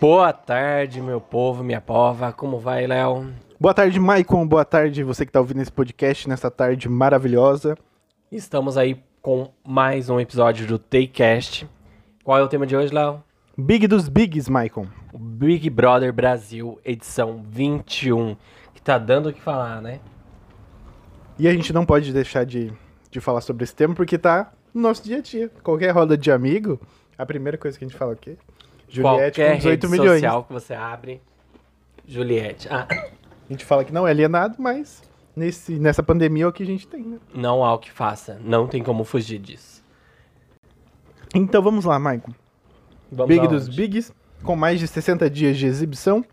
[0.00, 2.32] Boa tarde, meu povo, minha pova.
[2.32, 3.32] Como vai, Léo?
[3.58, 4.46] Boa tarde, Maicon.
[4.46, 7.78] Boa tarde, você que está ouvindo esse podcast nessa tarde maravilhosa.
[8.30, 11.66] Estamos aí com mais um episódio do Takecast.
[12.22, 13.22] Qual é o tema de hoje, Léo?
[13.56, 14.86] Big dos Bigs, Maicon.
[15.12, 18.36] O Big Brother Brasil, edição 21,
[18.74, 20.00] que tá dando o que falar, né?
[21.38, 22.72] E a gente não pode deixar de,
[23.10, 25.50] de falar sobre esse tema porque tá no nosso dia a dia.
[25.62, 26.80] Qualquer roda de amigo,
[27.16, 28.36] a primeira coisa que a gente fala aqui,
[28.88, 30.20] Juliette Qualquer com 18 rede milhões.
[30.20, 31.20] social que você abre,
[32.06, 32.68] Juliette.
[32.70, 35.02] Ah, A gente fala que não é alienado, mas
[35.34, 37.18] nesse, nessa pandemia é o que a gente tem, né?
[37.34, 38.38] não há o que faça.
[38.42, 39.82] Não tem como fugir disso.
[41.34, 42.32] Então vamos lá, Maicon.
[43.10, 44.12] Vamos Big dos Bigs,
[44.42, 46.24] com mais de 60 dias de exibição.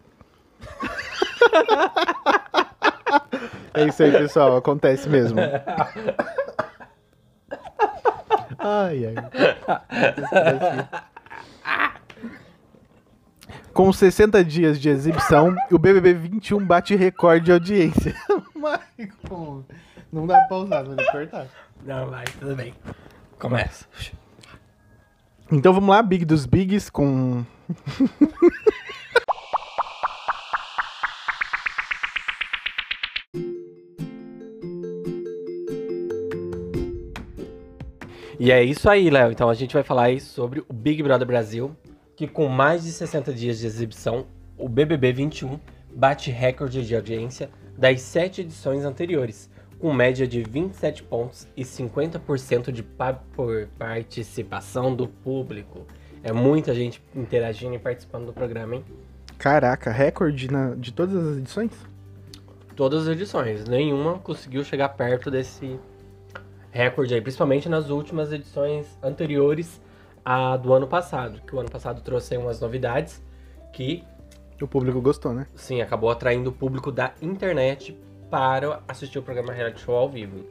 [3.74, 4.56] é isso aí, pessoal.
[4.58, 5.40] Acontece mesmo.
[8.64, 9.16] Ai, ai.
[13.74, 18.14] Com 60 dias de exibição, o BBB 21 bate recorde de audiência.
[18.54, 19.66] Michael,
[20.12, 21.48] não dá pra pausar, vou cortar.
[21.86, 22.74] Não, vai, tudo bem.
[23.40, 23.86] Começa.
[25.50, 27.46] Então vamos lá, Big dos Bigs com.
[38.38, 39.32] E é isso aí, Léo.
[39.32, 41.76] Então a gente vai falar aí sobre o Big Brother Brasil,
[42.22, 45.60] que com mais de 60 dias de exibição, o BBB 21
[45.92, 52.72] bate recorde de audiência das sete edições anteriores, com média de 27 pontos e 50%
[52.72, 55.88] de por participação do público.
[56.22, 58.86] É muita gente interagindo e participando do programa, hein?
[59.40, 61.72] Caraca, recorde na- de todas as edições?
[62.76, 65.80] Todas as edições, nenhuma conseguiu chegar perto desse
[66.70, 69.82] recorde aí, principalmente nas últimas edições anteriores
[70.24, 73.22] à do ano passado, que o ano passado trouxe umas novidades
[73.74, 74.04] que,
[74.62, 75.48] O público gostou, né?
[75.56, 77.98] sim, acabou atraindo o público da internet
[78.30, 80.46] para assistir o programa Reality Show ao vivo.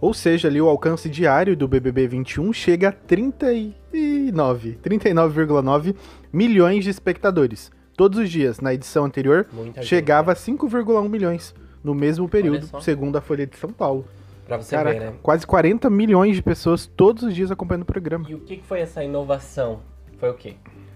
[0.00, 5.96] Ou seja, ali o alcance diário do BBB 21 chega a 39, 39,9
[6.32, 7.70] milhões de espectadores.
[7.96, 12.68] Todos os dias, na edição anterior, Muita chegava a gente, 5,1 milhões no mesmo período,
[12.82, 14.04] segundo a Folha de São Paulo.
[14.46, 15.18] Pra você Caraca, ver, né?
[15.22, 18.30] quase 40 milhões de pessoas todos os dias acompanhando o programa.
[18.30, 19.80] E o que que foi essa inovação?
[20.18, 20.54] Foi o quê?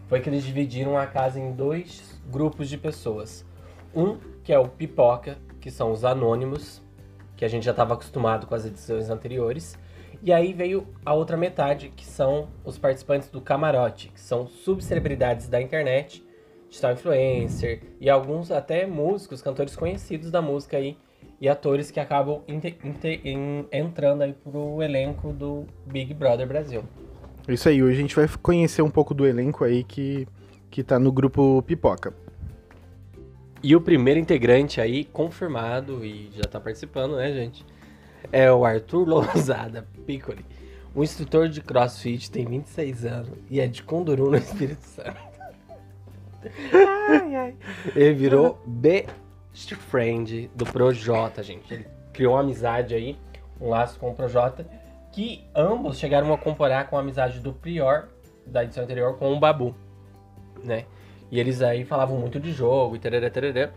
[0.09, 3.45] Foi que eles dividiram a casa em dois grupos de pessoas.
[3.95, 6.81] Um, que é o pipoca, que são os anônimos,
[7.37, 9.77] que a gente já estava acostumado com as edições anteriores.
[10.23, 15.49] E aí veio a outra metade, que são os participantes do camarote, que são subcelebridades
[15.49, 16.25] da internet,
[16.69, 20.97] digital influencer e alguns até músicos, cantores conhecidos da música aí
[21.41, 22.43] e atores que acabam
[23.73, 26.85] entrando aí pro elenco do Big Brother Brasil.
[27.49, 30.29] Isso aí, hoje a gente vai conhecer um pouco do elenco aí que,
[30.71, 32.13] que tá no grupo Pipoca.
[33.63, 37.65] E o primeiro integrante aí, confirmado e já tá participando, né, gente?
[38.31, 40.45] É o Arthur Lousada Piccoli.
[40.95, 45.31] Um instrutor de crossfit, tem 26 anos e é de Conduru, no Espírito Santo.
[47.09, 47.55] Ai, ai.
[47.95, 48.59] Ele virou
[49.61, 51.73] best friend do Projota, gente.
[51.73, 53.17] Ele criou uma amizade aí,
[53.61, 54.67] um laço com o Projota,
[55.13, 58.09] que ambos chegaram a comparar com a amizade do Prior,
[58.47, 59.75] da edição anterior, com o Babu,
[60.65, 60.87] né?
[61.31, 63.71] E eles aí falavam muito de jogo e tereré, tereré.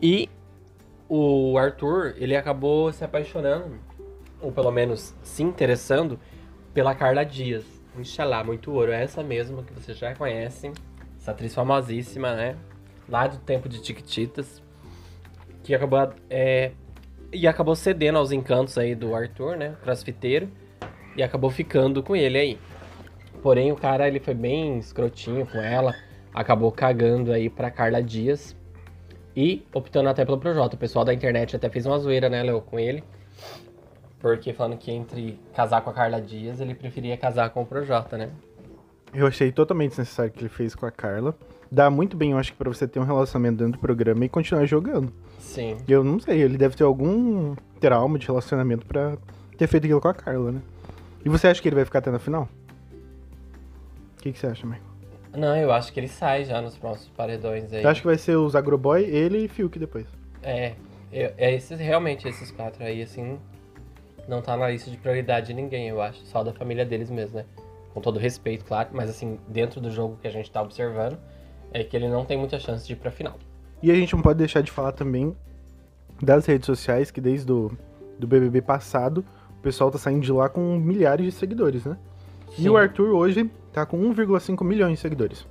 [0.00, 0.28] E
[1.08, 3.78] o Arthur, ele acabou se apaixonando,
[4.40, 6.18] ou pelo menos se interessando,
[6.72, 7.64] pela Carla Dias.
[7.98, 8.92] Inxalá, muito ouro.
[8.92, 10.72] É essa mesma que vocês já conhecem.
[11.18, 12.56] Essa atriz famosíssima, né?
[13.08, 14.63] Lá do tempo de Tiquititas.
[15.64, 16.70] Que acabou, é,
[17.32, 19.74] e acabou cedendo aos encantos aí do Arthur, né?
[19.82, 20.48] Crossfiteiro.
[21.16, 22.58] E acabou ficando com ele aí.
[23.42, 25.94] Porém, o cara, ele foi bem escrotinho com ela.
[26.32, 28.56] Acabou cagando aí pra Carla Dias.
[29.34, 30.76] E optando até pelo Projota.
[30.76, 33.02] O pessoal da internet até fez uma zoeira, né, Léo, com ele.
[34.20, 38.16] Porque falando que entre casar com a Carla Dias, ele preferia casar com o Projota,
[38.16, 38.30] né?
[39.12, 41.34] Eu achei totalmente desnecessário o que ele fez com a Carla.
[41.70, 44.28] Dá muito bem, eu acho que pra você ter um relacionamento dentro do programa e
[44.28, 45.12] continuar jogando.
[45.44, 45.76] Sim.
[45.86, 49.16] Eu não sei, ele deve ter algum trauma de relacionamento pra
[49.56, 50.60] ter feito aquilo com a Carla, né?
[51.24, 52.48] E você acha que ele vai ficar até na final?
[54.18, 54.82] O que, que você acha, Michael?
[55.36, 57.82] Não, eu acho que ele sai já nos próximos paredões aí.
[57.82, 60.06] Eu acho que vai ser os Agroboy, ele e Fiuk depois.
[60.42, 60.72] É,
[61.12, 63.38] eu- é esses, realmente esses quatro aí, assim,
[64.26, 66.24] não tá na lista de prioridade de ninguém, eu acho.
[66.24, 67.44] Só da família deles mesmo, né?
[67.92, 71.18] Com todo respeito, claro, mas assim, dentro do jogo que a gente tá observando,
[71.72, 73.38] é que ele não tem muita chance de ir pra final.
[73.84, 75.36] E a gente não pode deixar de falar também
[76.22, 77.70] das redes sociais, que desde o
[78.18, 79.22] do BBB passado,
[79.58, 81.98] o pessoal tá saindo de lá com milhares de seguidores, né?
[82.52, 82.70] E Sim.
[82.70, 85.46] o Arthur hoje tá com 1,5 milhões de seguidores.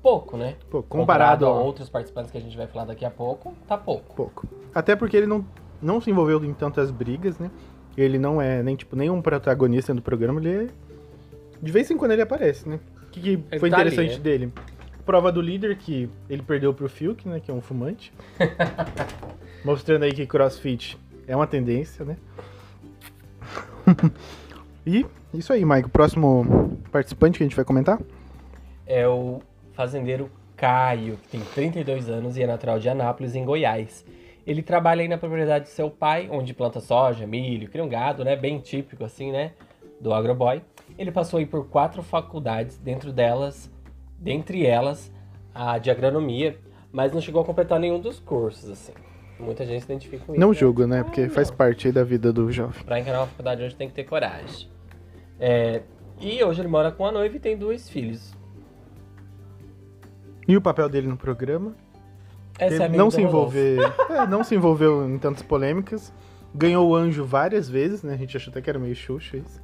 [0.00, 0.54] pouco, né?
[0.70, 3.76] Pô, comparado, a a outros participantes que a gente vai falar daqui a pouco, tá
[3.76, 4.14] pouco.
[4.14, 4.46] pouco.
[4.72, 5.44] Até porque ele não,
[5.82, 7.50] não se envolveu em tantas brigas, né?
[7.96, 10.68] Ele não é nem tipo nenhum protagonista do programa, ele é...
[11.60, 12.78] de vez em quando ele aparece, né?
[13.02, 14.22] O que, que foi tá ali, interessante né?
[14.22, 14.52] dele?
[15.08, 18.12] Prova do líder que ele perdeu pro Fiuk, né, que é um fumante.
[19.64, 22.18] Mostrando aí que CrossFit é uma tendência, né?
[24.86, 25.86] e isso aí, Mike.
[25.86, 27.98] O próximo participante que a gente vai comentar?
[28.86, 29.40] É o
[29.72, 34.04] fazendeiro Caio, que tem 32 anos e é natural de Anápolis, em Goiás.
[34.46, 38.26] Ele trabalha aí na propriedade de seu pai, onde planta soja, milho, cria um gado,
[38.26, 38.36] né?
[38.36, 39.52] Bem típico assim, né?
[40.02, 40.60] Do agroboy.
[40.98, 43.70] Ele passou aí por quatro faculdades, dentro delas,
[44.18, 45.12] dentre elas,
[45.54, 46.58] a de agronomia,
[46.90, 48.92] mas não chegou a completar nenhum dos cursos, assim.
[49.38, 50.40] Muita gente se identifica com isso.
[50.40, 50.54] Não né?
[50.54, 51.04] julgo, né?
[51.04, 51.56] Porque Ah, faz não.
[51.56, 52.82] parte aí da vida do jovem.
[52.84, 54.68] Pra encarar uma faculdade hoje tem que ter coragem.
[55.38, 55.82] É,
[56.20, 58.34] e hoje ele mora com a noiva e tem dois filhos.
[60.46, 61.76] E o papel dele no programa?
[62.58, 63.78] Essa Ele é a não se envolver,
[64.10, 66.12] é, não se envolveu em tantas polêmicas.
[66.52, 68.14] Ganhou o anjo várias vezes, né?
[68.14, 69.62] A gente achou até que era meio xuxa isso.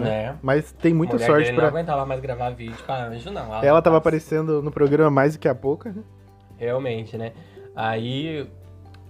[0.00, 0.36] Né?
[0.42, 1.62] Mas tem muita Mulher sorte dele pra.
[1.70, 3.54] não aguentava mais gravar vídeo pra anjo, não.
[3.62, 6.02] Ela tava tá- aparecendo no programa mais do que a pouco, né?
[6.58, 7.32] Realmente, né?
[7.74, 8.48] Aí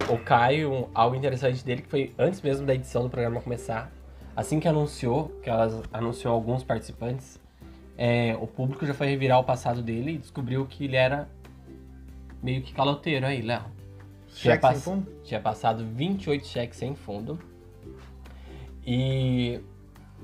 [0.09, 3.91] o Caio, algo interessante dele que foi antes mesmo da edição do programa começar,
[4.37, 7.41] assim que anunciou, que ela anunciou alguns participantes,
[7.97, 11.29] é, o público já foi revirar o passado dele e descobriu que ele era
[12.43, 13.63] meio que caloteiro aí, Léo.
[14.29, 15.07] Tinha, Cheque sem pass- fundo?
[15.25, 17.39] tinha passado 28 cheques sem fundo.
[18.87, 19.61] E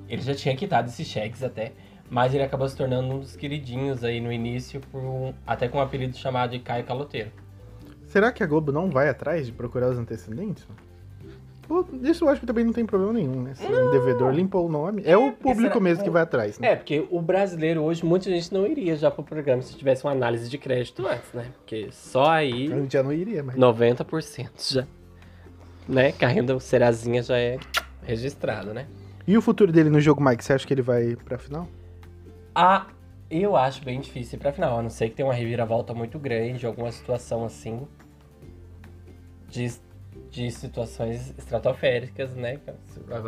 [0.09, 1.73] ele já tinha quitado esses cheques até.
[2.11, 5.79] Mas ele acabou se tornando um dos queridinhos aí no início, por um- até com
[5.79, 7.31] um apelido chamado de Caio Caloteiro.
[8.07, 10.67] Será que a Globo não vai atrás de procurar os antecedentes?
[12.03, 13.55] Isso eu acho que também não tem problema nenhum, né?
[13.55, 15.03] Se o devedor limpou o nome.
[15.07, 16.73] É o público será- mesmo que vai atrás, né?
[16.73, 20.13] É, porque o brasileiro hoje, muita gente não iria já pro programa se tivesse uma
[20.13, 21.47] análise de crédito antes, né?
[21.57, 23.57] Porque só aí A gente já não iria, mas.
[23.57, 24.87] 90% já.
[25.89, 26.13] Né?
[26.13, 27.57] Que a renda Serazinha já é
[28.03, 28.87] registrado, né?
[29.27, 30.45] E o futuro dele no jogo, Mike?
[30.45, 31.69] Você acha que ele vai pra final?
[32.55, 32.87] Ah,
[33.31, 36.19] eu acho bem difícil ir pra final, a não ser que tenha uma reviravolta muito
[36.19, 37.87] grande, alguma situação assim.
[39.49, 39.73] De,
[40.31, 42.59] de situações estratosféricas, né?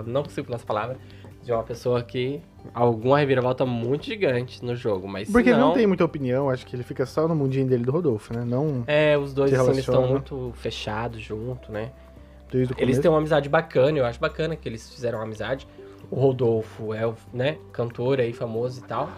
[0.06, 0.96] Não consigo falar essa palavra.
[1.42, 2.40] De uma pessoa que.
[2.72, 5.30] Alguma reviravolta muito gigante no jogo, mas.
[5.30, 7.84] Porque ele senão, não tem muita opinião, acho que ele fica só no mundinho dele
[7.84, 8.42] do Rodolfo, né?
[8.44, 11.92] Não É, os dois assim, estão muito fechados junto, né?
[12.78, 15.66] Eles têm uma amizade bacana, eu acho bacana que eles fizeram uma amizade.
[16.10, 19.08] O Rodolfo é, o, né, cantor aí, famoso e tal.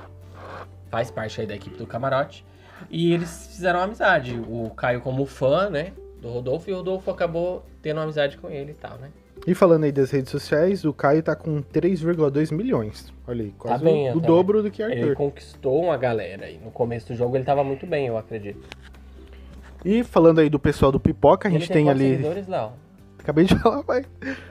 [0.90, 2.44] Faz parte aí da equipe do Camarote.
[2.90, 4.38] E eles fizeram uma amizade.
[4.48, 6.70] O Caio como fã, né, do Rodolfo.
[6.70, 9.10] E o Rodolfo acabou tendo uma amizade com ele e tal, né?
[9.46, 13.12] E falando aí das redes sociais, o Caio tá com 3,2 milhões.
[13.26, 15.14] Olha aí, quase bem o, o até, dobro do que Ele Arthur.
[15.14, 16.58] conquistou uma galera aí.
[16.58, 18.66] No começo do jogo ele tava muito bem, eu acredito.
[19.84, 22.24] E falando aí do pessoal do Pipoca, a ele gente tem quantos ali.
[23.18, 24.04] Acabei de falar, vai.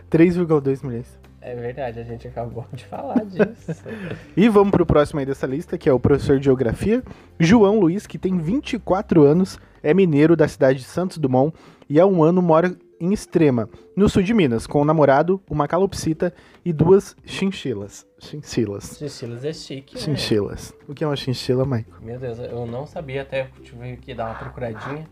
[0.09, 1.19] 3,2 milhões.
[1.47, 3.71] É verdade, a gente acabou de falar disso.
[4.35, 7.03] E vamos pro próximo aí dessa lista, que é o professor de Geografia,
[7.39, 11.55] João Luiz, que tem 24 anos, é mineiro da cidade de Santos Dumont
[11.87, 15.67] e há um ano mora em Extrema, no sul de Minas, com um namorado, uma
[15.67, 16.33] calopsita
[16.65, 18.07] e duas chinchilas.
[18.17, 18.97] Chinchilas.
[18.97, 20.01] Chinchilas é chique, né?
[20.01, 20.73] Chinchilas.
[20.87, 21.91] O que é uma chinchila, Maico?
[22.01, 25.05] Meu Deus, eu não sabia até tive que dar uma procuradinha.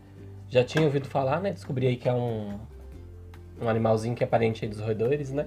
[0.48, 1.52] Já tinha ouvido falar, né?
[1.52, 2.58] Descobri aí que é um,
[3.62, 5.46] um animalzinho que é parente aí dos roedores, né?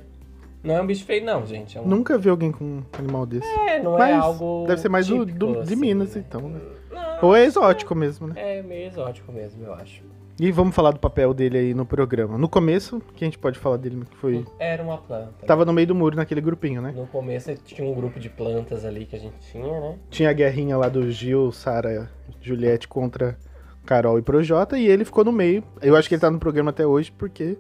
[0.64, 1.78] Não é um bicho feio, não, gente.
[1.78, 1.88] É, um...
[1.88, 3.48] Nunca vi alguém com um animal desse.
[3.68, 4.66] é não Mas é algo.
[4.68, 6.24] deve ser mais do, típico, do- de assim, Minas, né?
[6.28, 6.60] então, né?
[6.92, 8.34] Não, Ou é exótico mesmo, né?
[8.38, 10.04] É meio exótico mesmo, eu acho.
[10.40, 12.38] E vamos falar do papel dele aí no programa.
[12.38, 14.46] No começo, que a gente pode falar dele, que foi...
[14.60, 15.46] Era uma planta.
[15.48, 16.94] Tava no meio do muro naquele grupinho, né?
[16.96, 19.96] No começo tinha um grupo de plantas ali que a gente tinha, né?
[20.12, 23.36] Tinha a guerrinha lá do Gil, Sara, Juliette contra
[23.84, 25.64] Carol e Projota, e ele ficou no meio.
[25.82, 27.58] Eu acho que ele tá no programa até hoje porque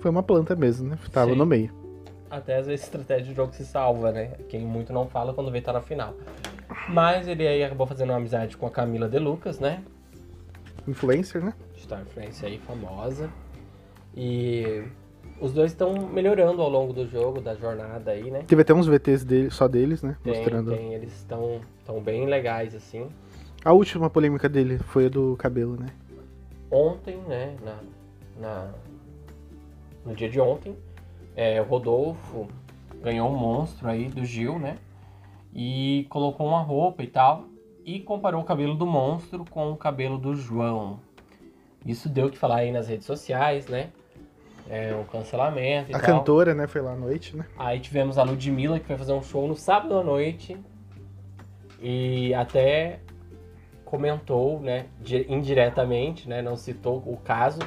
[0.00, 0.98] foi uma planta mesmo, né?
[1.10, 1.38] Tava Sim.
[1.38, 1.79] no meio.
[2.30, 4.32] Até às vezes a estratégia de jogo se salva, né?
[4.48, 6.14] Quem muito não fala quando vê tá na final.
[6.88, 9.82] Mas ele aí acabou fazendo uma amizade com a Camila De Lucas, né?
[10.86, 11.52] Influencer, né?
[11.76, 13.28] Star Friends aí, famosa.
[14.16, 14.84] E
[15.40, 18.44] os dois estão melhorando ao longo do jogo, da jornada aí, né?
[18.46, 20.16] Teve até uns VTs dele, só deles, né?
[20.22, 20.70] Tem, Mostrando.
[20.70, 23.08] tem, eles estão tão bem legais, assim.
[23.64, 25.86] A última polêmica dele foi a do cabelo, né?
[26.70, 27.78] Ontem, né, na,
[28.40, 28.70] na-
[30.06, 30.76] no dia de ontem,
[31.40, 32.46] é, o Rodolfo
[33.02, 34.76] ganhou um monstro aí do Gil, né?
[35.54, 37.44] E colocou uma roupa e tal.
[37.84, 41.00] E comparou o cabelo do monstro com o cabelo do João.
[41.84, 43.88] Isso deu o que falar aí nas redes sociais, né?
[44.68, 46.18] É, um cancelamento e A tal.
[46.18, 46.66] cantora, né?
[46.66, 47.46] Foi lá à noite, né?
[47.58, 50.56] Aí tivemos a Ludmilla, que foi fazer um show no sábado à noite.
[51.80, 53.00] E até
[53.84, 57.58] comentou, né, di- indiretamente, né, não citou o caso,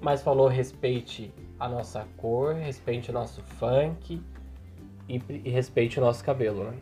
[0.00, 4.20] mas falou respeite a nossa cor, respeite o nosso funk
[5.08, 6.74] e, e respeite o nosso cabelo, né?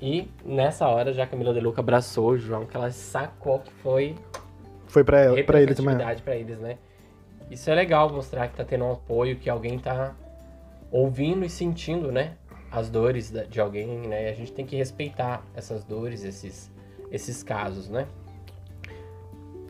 [0.00, 3.72] E nessa hora já a Camila De Luca abraçou o João, que ela sacou que
[3.74, 4.16] foi
[4.88, 5.96] Foi pra, ela, pra ele também.
[6.24, 6.76] pra eles, né?
[7.48, 10.12] Isso é legal mostrar que tá tendo um apoio, que alguém tá
[10.90, 12.32] ouvindo e sentindo, né?
[12.70, 14.30] As dores de alguém, né?
[14.30, 16.72] A gente tem que respeitar essas dores, esses,
[17.10, 18.08] esses casos, né?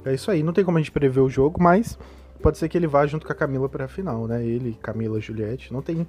[0.05, 1.99] É isso aí, não tem como a gente prever o jogo, mas
[2.43, 4.45] pode ser que ele vá junto com a Camila pra final, né?
[4.45, 5.73] Ele, Camila, Juliette.
[5.73, 6.07] Não tem.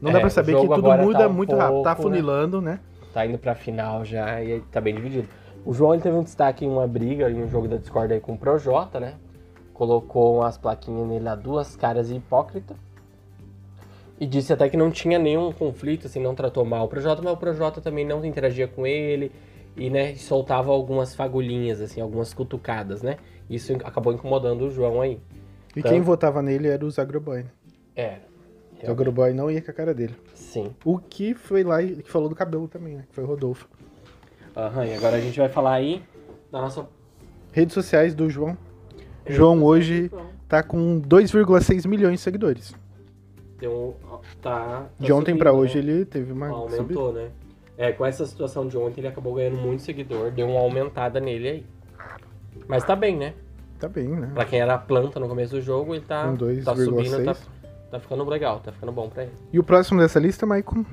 [0.00, 1.82] Não É, dá pra saber que tudo muda tá um muito rápido.
[1.82, 2.16] Tá pouco, né?
[2.16, 2.80] funilando, né?
[3.12, 5.28] Tá indo pra final já e tá bem dividido.
[5.64, 8.20] O João ele teve um destaque em uma briga, em um jogo da Discord aí
[8.20, 9.14] com o Projota, né?
[9.72, 12.74] Colocou umas plaquinhas nele lá, duas caras hipócrita.
[14.18, 17.32] E disse até que não tinha nenhum conflito, assim, não tratou mal o Projota, mas
[17.32, 19.30] o Projota também não interagia com ele
[19.76, 23.16] e, né, soltava algumas fagulhinhas, assim, algumas cutucadas, né?
[23.50, 25.20] Isso acabou incomodando o João aí.
[25.76, 25.90] E Tá.
[25.90, 27.50] quem votava nele era o Zagroboy, né?
[27.94, 28.18] É.
[28.82, 30.14] O Zagroboy não ia com a cara dele.
[30.34, 30.74] Sim.
[30.84, 33.04] O que foi lá e que falou do cabelo também, né?
[33.08, 33.68] Que foi o Rodolfo.
[34.56, 36.02] Aham, e agora a gente vai falar aí
[36.50, 36.86] da nossa.
[37.52, 38.56] Redes sociais do João.
[39.26, 40.10] João hoje
[40.48, 42.74] tá com 2,6 milhões de seguidores.
[43.58, 45.58] Deu um, tá, tá De ontem pra né?
[45.58, 46.76] hoje ele teve uma subida.
[46.78, 47.30] Aumentou, né?
[47.78, 51.48] É, com essa situação de ontem ele acabou ganhando muito seguidor, deu uma aumentada nele
[51.48, 51.66] aí.
[52.68, 53.34] Mas tá bem, né?
[53.78, 54.30] Tá bem, né?
[54.34, 57.24] Pra quem era planta no começo do jogo, ele tá, Com tá subindo, 2,6.
[57.24, 57.36] tá,
[57.90, 59.32] tá ficando legal, tá ficando bom pra ele.
[59.52, 60.84] E o próximo dessa lista, Maicon?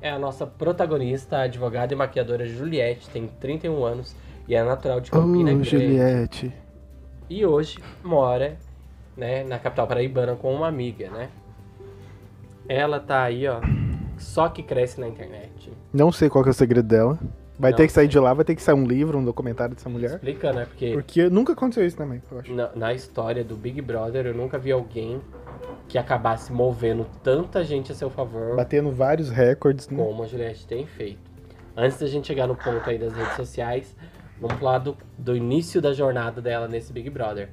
[0.00, 4.16] É a nossa protagonista, a advogada e maquiadora Juliette, tem 31 anos
[4.48, 5.68] e é natural de Campina Oh, Grande.
[5.70, 6.52] Juliette.
[7.28, 8.56] E hoje mora,
[9.16, 11.28] né, na capital paraibana com uma amiga, né?
[12.68, 13.60] Ela tá aí, ó,
[14.16, 15.72] só que cresce na internet.
[15.92, 17.18] Não sei qual que é o segredo dela.
[17.60, 19.74] Vai Não ter que sair de lá, vai ter que sair um livro, um documentário
[19.74, 20.12] dessa mulher.
[20.12, 20.64] Explica, né?
[20.64, 22.54] Porque Porque nunca aconteceu isso também, eu acho.
[22.54, 25.20] na, na história do Big Brother eu nunca vi alguém
[25.86, 30.02] que acabasse movendo tanta gente a seu favor Batendo vários recordes, né?
[30.02, 31.20] como a Juliette tem feito.
[31.76, 33.94] Antes da gente chegar no ponto aí das redes sociais,
[34.40, 37.50] vamos falar do, do início da jornada dela nesse Big Brother.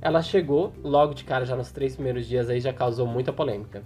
[0.00, 3.82] Ela chegou, logo de cara, já nos três primeiros dias aí, já causou muita polêmica.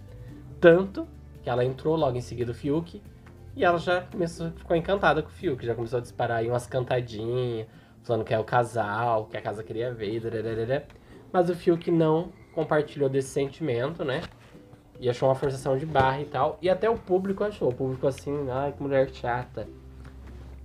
[0.61, 1.07] Tanto
[1.43, 3.03] que ela entrou logo em seguida o Fiuk
[3.57, 6.67] e ela já começou, ficou encantada com o Fiuk, já começou a disparar aí umas
[6.67, 7.67] cantadinhas,
[8.03, 10.87] falando que é o casal, que a casa queria ver, dararara.
[11.33, 14.23] mas o Fiuk não compartilhou desse sentimento, né?
[15.01, 16.59] E achou uma forçação de barra e tal.
[16.61, 17.71] E até o público achou.
[17.71, 19.67] O público assim, ai, que mulher chata.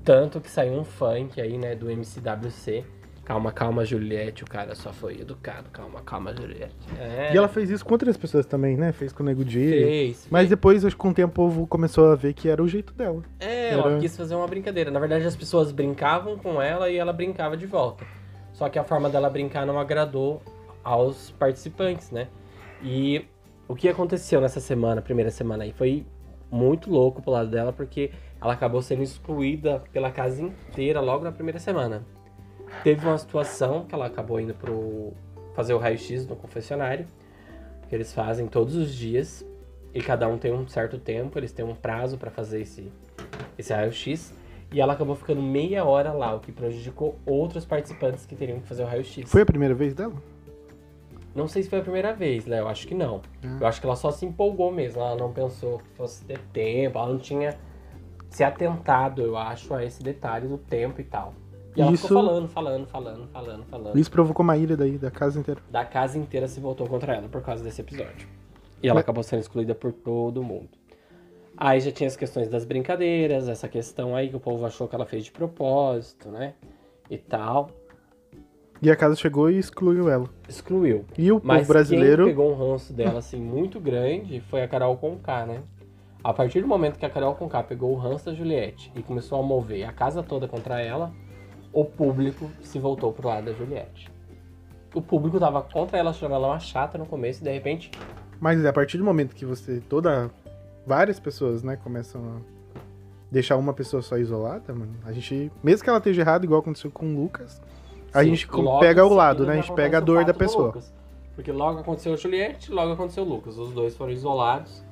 [0.04, 2.86] Tanto que saiu um funk aí, né, do MCWC.
[3.32, 5.70] Calma, calma, Juliette, o cara só foi educado.
[5.72, 6.76] Calma, calma, Juliette.
[7.00, 8.92] É, E ela fez isso com outras pessoas também, né?
[8.92, 9.70] Fez com o Nego Di.
[9.70, 10.28] fez.
[10.30, 12.68] Mas depois, acho que com o tempo, o povo começou a ver que era o
[12.68, 13.24] jeito dela.
[13.40, 14.92] É, ela Era- quis fazer uma brincadeira.
[14.92, 18.04] Na verdade, as pessoas brincavam com ela e ela brincava de volta.
[18.52, 20.42] Só que a forma dela brincar não agradou
[20.84, 22.28] aos participantes, né?
[22.84, 23.26] E
[23.66, 26.06] o que aconteceu nessa semana, primeira semana aí, foi
[26.52, 28.12] muito louco pro lado dela, porque
[28.42, 32.04] ela acabou sendo excluída pela casa inteira logo na primeira semana.
[32.84, 35.13] Teve uma situação que ela acabou indo pro
[35.54, 37.06] fazer o raio-x no confessionário,
[37.88, 39.46] que eles fazem todos os dias,
[39.94, 42.92] e cada um tem um certo tempo, eles têm um prazo pra fazer esse,
[43.58, 44.34] esse raio-x.
[44.74, 48.68] E ela acabou ficando meia hora lá, o que prejudicou outros participantes que teriam que
[48.68, 49.30] fazer o raio-x.
[49.30, 50.13] Foi a primeira vez dela?
[51.36, 52.68] Não sei se foi a primeira vez, Léo.
[52.68, 53.22] Acho que não.
[53.44, 53.58] Ah.
[53.62, 55.01] Eu acho que ela só se empolgou mesmo.
[55.01, 56.98] Ela não pensou que fosse ter tempo.
[56.98, 57.58] Ela não tinha
[58.30, 61.34] se atentado, eu acho, a esse detalhe do tempo e tal.
[61.75, 63.98] E ela Isso- ficou falando, falando, falando, falando, falando.
[64.00, 65.62] Isso provocou uma ilha daí, da casa inteira.
[65.70, 68.28] Da casa inteira se voltou contra ela por causa desse episódio.
[68.84, 70.70] E ela Mas- acabou sendo excluída por todo mundo.
[71.56, 74.96] Aí já tinha as questões das brincadeiras, essa questão aí que o povo achou que
[74.96, 76.56] ela fez de propósito, né?
[77.10, 77.70] E tal.
[78.82, 80.28] E a casa chegou e excluiu ela.
[80.50, 81.06] Excluiu.
[81.18, 82.24] E o Mas povo brasileiro.
[82.25, 85.62] quem pegou um ranço dela, assim, muito grande foi a Carol Conká, né?
[86.24, 89.40] A partir do momento que a Carol Conká pegou o ranço da Juliette e começou
[89.40, 91.12] a mover a casa toda contra ela,
[91.74, 94.10] o público se voltou pro lado da Juliette.
[94.94, 97.92] O público tava contra ela, achando ela uma chata no começo, e de repente,
[98.40, 99.82] Mas a partir do momento que você.
[99.88, 100.30] toda.
[100.86, 102.42] várias pessoas, né, começam a
[103.32, 104.94] deixar uma pessoa só isolada, mano.
[105.06, 105.51] A gente.
[105.63, 107.62] Mesmo que ela esteja errada, igual aconteceu com o Lucas,
[108.13, 108.48] a sim, gente
[108.80, 109.54] pega o lado, né?
[109.54, 110.68] A gente pega a dor da pessoa.
[110.68, 110.94] Lucas.
[111.36, 113.58] Porque logo aconteceu a Juliette, logo aconteceu o Lucas.
[113.58, 114.84] Os dois foram isolados,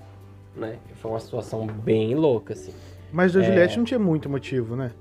[0.55, 0.77] né?
[0.95, 2.73] Foi uma situação bem louca, assim.
[3.11, 3.43] Mas da É.
[3.43, 4.91] Juliette não tinha muito motivo, né?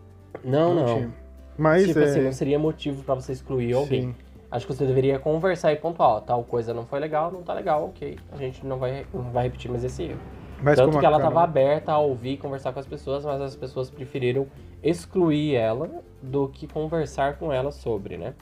[0.43, 0.85] Não, não.
[0.87, 1.28] tinha.
[1.59, 2.05] Mas tipo é.
[2.05, 4.03] assim, não seria motivo pra você excluir alguém.
[4.03, 4.15] sim.
[4.51, 7.85] Acho que você deveria conversar e pontuar, tal coisa não foi legal, não tá legal,
[7.85, 8.17] ok.
[8.33, 10.19] A gente não vai, não vai repetir mais esse erro.
[10.63, 13.39] Mas Tanto que ela Carol- tava aberta a ouvir e conversar com as pessoas, mas
[13.43, 14.47] as pessoas preferiram
[14.83, 18.33] excluir ela do que conversar com ela sobre, né?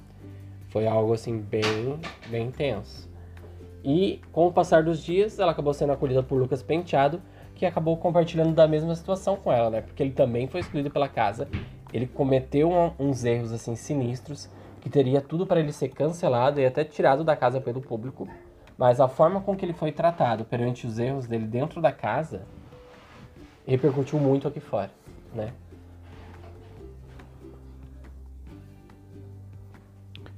[0.68, 3.10] Foi algo assim bem, bem tenso.
[3.84, 7.20] E com o passar dos dias, ela acabou sendo acolhida por Lucas Penteado,
[7.56, 9.80] que acabou compartilhando da mesma situação com ela, né?
[9.80, 11.48] Porque ele também foi excluído pela casa.
[11.92, 14.48] Ele cometeu um- uns erros assim sinistros
[14.80, 18.28] que teria tudo para ele ser cancelado e até tirado da casa pelo público.
[18.78, 22.42] Mas a forma com que ele foi tratado perante os erros dele dentro da casa
[23.66, 24.90] repercutiu muito aqui fora,
[25.34, 25.52] né?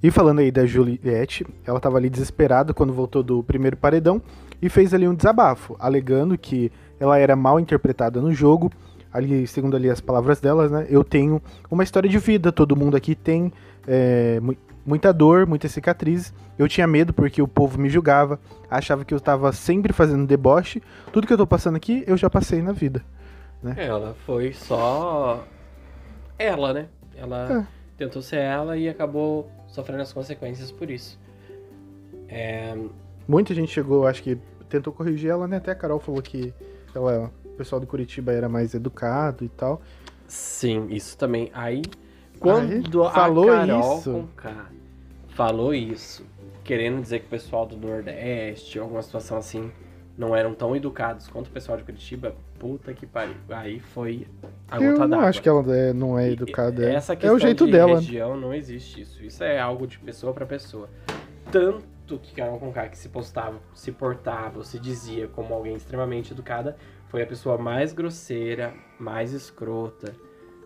[0.01, 4.23] E falando aí da Juliette, ela tava ali desesperada quando voltou do primeiro paredão
[4.63, 8.71] e fez ali um desabafo, alegando que ela era mal interpretada no jogo.
[9.19, 10.87] Ali, segundo ali as palavras delas, né?
[10.89, 13.53] Eu tenho uma história de vida, todo mundo aqui tem
[13.87, 14.57] é, mu-
[14.87, 16.33] muita dor, muitas cicatrizes.
[16.59, 18.39] Eu tinha medo porque o povo me julgava,
[18.71, 20.83] achava que eu tava sempre fazendo deboche.
[21.13, 23.05] Tudo que eu tô passando aqui, eu já passei na vida.
[23.77, 25.45] Ela foi só
[26.39, 26.87] ela, né?
[27.17, 31.19] Ela tentou ser ela e acabou sofrendo as consequências por isso.
[32.29, 32.77] É,
[33.27, 35.57] Muita gente chegou, acho que tentou corrigir ela, né?
[35.57, 36.53] Até a Carol falou que
[36.95, 39.83] ela, pessoal do Curitiba era mais educado e tal.
[40.27, 41.51] sim, isso também.
[41.53, 41.83] Aí,
[42.39, 44.13] quando a falou Carol isso?
[44.13, 44.67] com K
[45.31, 46.25] falou isso,
[46.65, 49.71] querendo dizer que o pessoal do Nordeste, alguma situação assim,
[50.17, 53.37] não eram tão educados quanto o pessoal de Curitiba, puta que pariu.
[53.51, 54.27] Aí foi
[54.69, 55.27] a Eu gota não d'água.
[55.29, 56.85] acho que ela é- não é E- educada.
[56.91, 57.95] é- Essa é questão o jeito de dela.
[58.01, 59.23] região não existe isso.
[59.23, 60.89] Isso é algo de pessoa pra pessoa.
[61.53, 61.85] Tanto
[62.17, 66.77] que Carol Conká que se postava, se portava, se dizia como alguém extremamente educada,
[67.09, 70.15] foi a pessoa mais grosseira, mais escrota,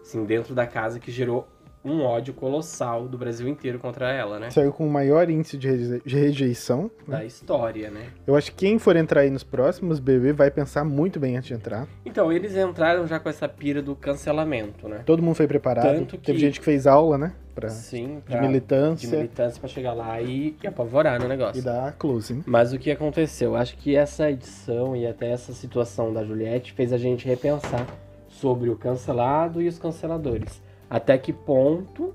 [0.03, 1.49] assim, dentro da casa que gerou
[1.85, 4.51] um ódio colossal do Brasil inteiro contra ela, né?
[4.51, 6.83] Saiu com o maior índice de reje- de rejeição.
[7.09, 7.19] né?
[7.19, 8.07] Da história, né?
[8.25, 11.49] Eu acho que quem for entrar aí nos próximos BB vai pensar muito bem antes
[11.49, 11.89] de entrar.
[12.07, 15.03] Então, eles entraram já com essa pira do cancelamento, né?
[15.05, 15.87] Todo mundo foi preparado.
[15.93, 17.35] Tanto que- Teve gente que fez aula, né?
[17.55, 21.61] Pra, Sim, de pra, militância de militância pra chegar lá e, e apavorar no negócio.
[21.61, 22.33] e dar close.
[22.33, 22.43] né?
[22.47, 23.55] Mas o que aconteceu?
[23.55, 27.87] Acho que essa edição e até essa situação da Juliette fez a gente repensar
[28.29, 30.63] sobre o cancelado e os canceladores.
[30.89, 32.15] Até que ponto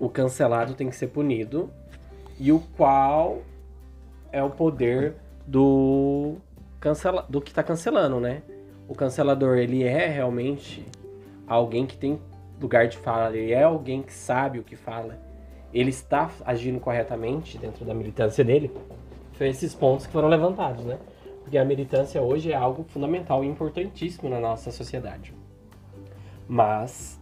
[0.00, 1.70] o cancelado tem que ser punido
[2.38, 3.42] e o qual
[4.32, 5.14] é o poder
[5.46, 6.34] do
[6.80, 8.42] cancela do que está cancelando, né?
[8.88, 10.84] O cancelador, ele é realmente
[11.46, 12.18] alguém que tem
[12.64, 15.18] lugar de fala, ele é alguém que sabe o que fala.
[15.72, 18.70] Ele está agindo corretamente dentro da militância dele.
[19.32, 20.98] Foi esses pontos que foram levantados, né?
[21.42, 25.34] Porque a militância hoje é algo fundamental e importantíssimo na nossa sociedade.
[26.48, 27.20] Mas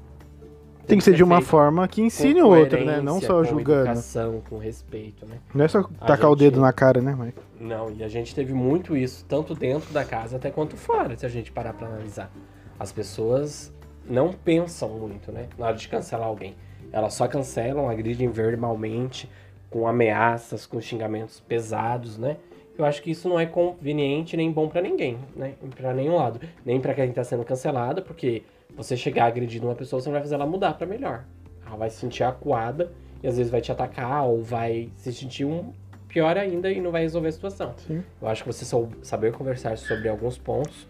[0.87, 3.00] Tem que ser de uma forma que com ensine o outro, né?
[3.00, 3.83] Não só com julgando.
[3.90, 5.38] educação, com respeito, né?
[5.55, 7.38] Não é só A tacar o gente- dedo na cara, né, Mike?
[7.61, 11.24] Não, e a gente teve muito isso, tanto dentro da casa até quanto fora, se
[11.24, 12.31] a gente parar pra analisar.
[12.78, 13.72] As pessoas
[14.08, 15.48] não pensam muito, né?
[15.58, 16.54] Na hora de cancelar alguém.
[16.92, 19.28] Elas só cancelam, agridem verbalmente,
[19.70, 22.36] com ameaças, com xingamentos pesados, né?
[22.76, 25.54] Eu acho que isso não é conveniente nem bom pra ninguém, né?
[25.76, 26.40] Pra nenhum lado.
[26.64, 28.42] Nem pra quem tá sendo cancelado, porque
[28.74, 31.24] você chegar agredindo uma pessoa, você não vai fazer ela mudar pra melhor.
[31.66, 35.44] Ela vai se sentir acuada e às vezes vai te atacar ou vai se sentir
[35.44, 35.72] um
[36.08, 37.74] pior ainda e não vai resolver a situação.
[37.86, 38.02] Sim.
[38.20, 38.64] Eu acho que você
[39.02, 40.86] saber conversar sobre alguns pontos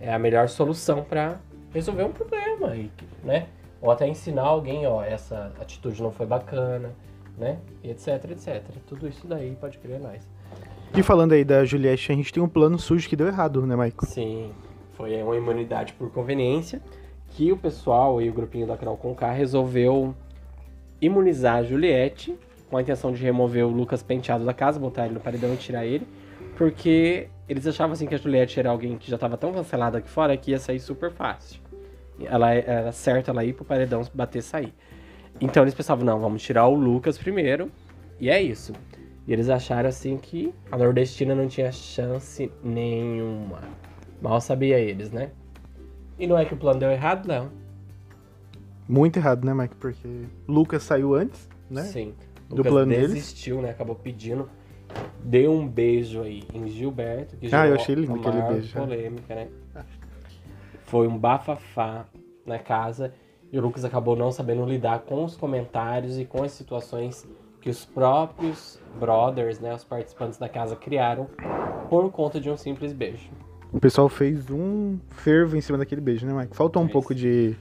[0.00, 1.40] é a melhor solução pra
[1.72, 2.90] resolver um problema, e,
[3.22, 3.46] né?
[3.80, 6.92] Ou até ensinar alguém, ó, essa atitude não foi bacana,
[7.36, 7.58] né?
[7.82, 8.62] E etc, etc.
[8.86, 10.28] Tudo isso daí pode crer mais.
[10.96, 13.76] E falando aí da Juliette, a gente tem um plano sujo que deu errado, né,
[13.76, 14.06] Mike?
[14.06, 14.50] Sim,
[14.94, 16.80] foi uma imunidade por conveniência
[17.30, 20.14] que o pessoal e o grupinho da Carol Conká resolveu
[21.00, 22.36] imunizar a Juliette
[22.68, 25.56] com a intenção de remover o Lucas Penteado da casa, botar ele no paredão e
[25.56, 26.06] tirar ele,
[26.58, 30.10] porque eles achavam assim que a Juliette era alguém que já estava tão cancelada aqui
[30.10, 31.60] fora que ia sair super fácil.
[32.20, 34.74] Ela era certo ela ir pro paredão bater e sair.
[35.40, 37.70] Então eles pensavam, não, vamos tirar o Lucas primeiro,
[38.18, 38.72] e é isso.
[39.24, 43.60] E eles acharam assim que a nordestina não tinha chance nenhuma.
[44.20, 45.30] Mal sabia eles, né?
[46.18, 47.52] E não é que o plano deu errado, não.
[48.88, 49.76] Muito errado, né, Mike?
[49.76, 50.08] Porque
[50.48, 51.82] Lucas saiu antes, né?
[51.82, 52.14] Sim.
[52.48, 53.12] Do Lucas plano deles.
[53.12, 53.70] desistiu, né?
[53.70, 54.50] Acabou pedindo.
[55.22, 58.86] Deu um beijo aí em Gilberto, que Ah, eu achei lindo aquele beijo, né?
[58.86, 59.48] polêmica, né?
[60.84, 62.06] Foi um bafafá
[62.46, 63.12] na casa
[63.52, 67.28] e o Lucas acabou não sabendo lidar com os comentários e com as situações
[67.60, 71.28] que os próprios brothers, né, os participantes da casa criaram
[71.90, 73.28] por conta de um simples beijo.
[73.72, 76.56] O pessoal fez um fervo em cima daquele beijo, né, Mike?
[76.56, 77.54] Faltou um pouco de.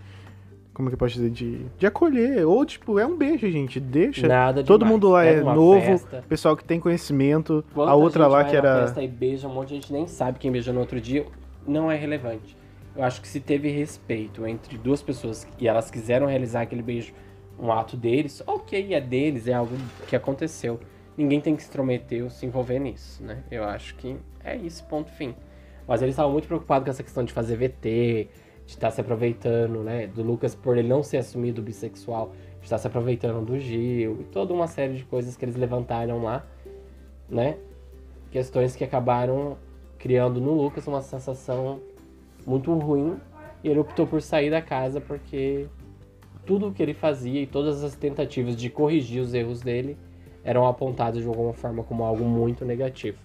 [0.77, 1.31] Como que eu posso dizer?
[1.31, 2.45] De, de acolher.
[2.45, 3.79] Ou, tipo, é um beijo, gente.
[3.79, 4.27] Deixa.
[4.27, 4.93] Nada Todo demais.
[4.93, 6.23] mundo lá é uma novo, festa.
[6.29, 7.65] pessoal que tem conhecimento.
[7.73, 8.81] Quanta a outra gente lá vai que era.
[8.81, 11.25] festa e beija um monte de gente nem sabe quem beijou no outro dia,
[11.67, 12.55] não é relevante.
[12.95, 17.11] Eu acho que se teve respeito entre duas pessoas e elas quiseram realizar aquele beijo,
[17.59, 19.75] um ato deles, ok, é deles, é algo
[20.07, 20.79] que aconteceu.
[21.17, 23.39] Ninguém tem que se intrometer ou se envolver nisso, né?
[23.49, 25.33] Eu acho que é isso, ponto fim.
[25.87, 28.29] Mas eles estavam muito preocupados com essa questão de fazer VT,
[28.67, 30.07] de estar se aproveitando, né?
[30.07, 34.23] Do Lucas por ele não ser assumido bissexual, de estar se aproveitando do Gil e
[34.25, 36.45] toda uma série de coisas que eles levantaram lá,
[37.29, 37.57] né?
[38.29, 39.57] Questões que acabaram
[39.97, 41.79] criando no Lucas uma sensação
[42.45, 43.17] muito ruim
[43.63, 45.67] e ele optou por sair da casa porque
[46.45, 49.97] tudo o que ele fazia e todas as tentativas de corrigir os erros dele
[50.43, 53.17] eram apontadas de alguma forma como algo muito negativo.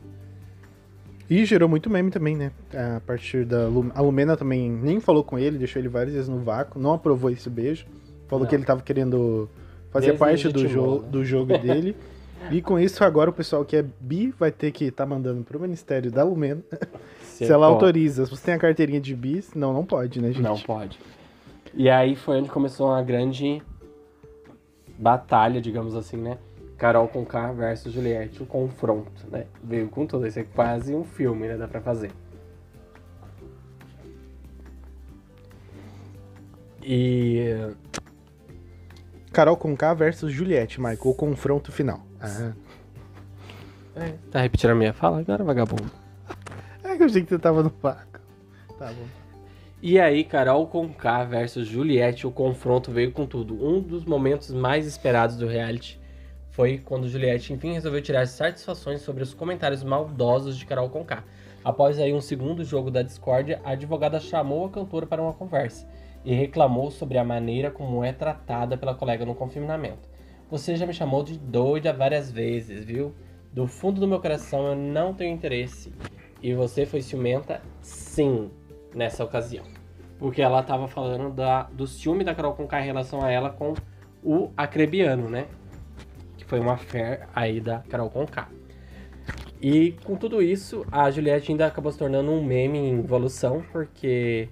[1.29, 2.53] E gerou muito meme também, né?
[2.75, 3.65] A partir da.
[3.95, 7.31] A Lumena também nem falou com ele, deixou ele várias vezes no vácuo, não aprovou
[7.31, 7.87] esse beijo.
[8.29, 8.49] Falou não.
[8.49, 9.49] que ele tava querendo
[9.91, 11.09] fazer parte do, jo né?
[11.11, 11.97] do jogo dele.
[12.51, 15.43] e com isso, agora o pessoal que é bi vai ter que estar tá mandando
[15.43, 16.63] pro Ministério da Lumena.
[17.23, 17.75] se ela pode.
[17.75, 18.25] autoriza.
[18.25, 20.43] Se você tem a carteirinha de bi, não, não pode, né, gente?
[20.43, 20.99] Não pode.
[21.75, 23.63] E aí foi onde começou uma grande
[24.99, 26.39] batalha, digamos assim, né?
[26.83, 29.47] Carol com K versus Juliette, o confronto, né?
[29.63, 31.57] Veio com tudo, isso é quase um filme, né?
[31.57, 32.11] Dá pra fazer.
[36.83, 37.73] E.
[39.33, 42.01] Carol com K versus Juliette, Michael, o confronto final.
[42.21, 42.53] Ah.
[43.95, 45.89] É, tá repetindo a minha fala agora, vagabundo?
[46.83, 48.19] É que eu achei que você tava no paco.
[48.77, 49.07] Tá bom.
[49.81, 53.55] E aí, Carol com K versus Juliette, o confronto veio com tudo.
[53.65, 56.02] Um dos momentos mais esperados do reality
[56.53, 61.25] foi quando Juliette enfim resolveu tirar satisfações sobre os comentários maldosos de Carol Conká.
[61.65, 65.89] Após aí um segundo jogo da discórdia, a advogada chamou a cantora para uma conversa
[66.25, 70.11] e reclamou sobre a maneira como é tratada pela colega no confinamento.
[70.51, 73.15] Você já me chamou de doida várias vezes, viu?
[73.51, 75.93] Do fundo do meu coração eu não tenho interesse.
[76.43, 77.63] E você foi ciumenta?
[77.81, 78.51] Sim,
[78.95, 79.65] nessa ocasião.
[80.19, 83.73] Porque ela estava falando da, do ciúme da Carol Conká em relação a ela com
[84.23, 85.47] o acrebiano, né?
[86.53, 88.47] Foi uma fé aí da Carol Conká.
[89.59, 94.51] E com tudo isso, a Juliette ainda acabou se tornando um meme em evolução, porque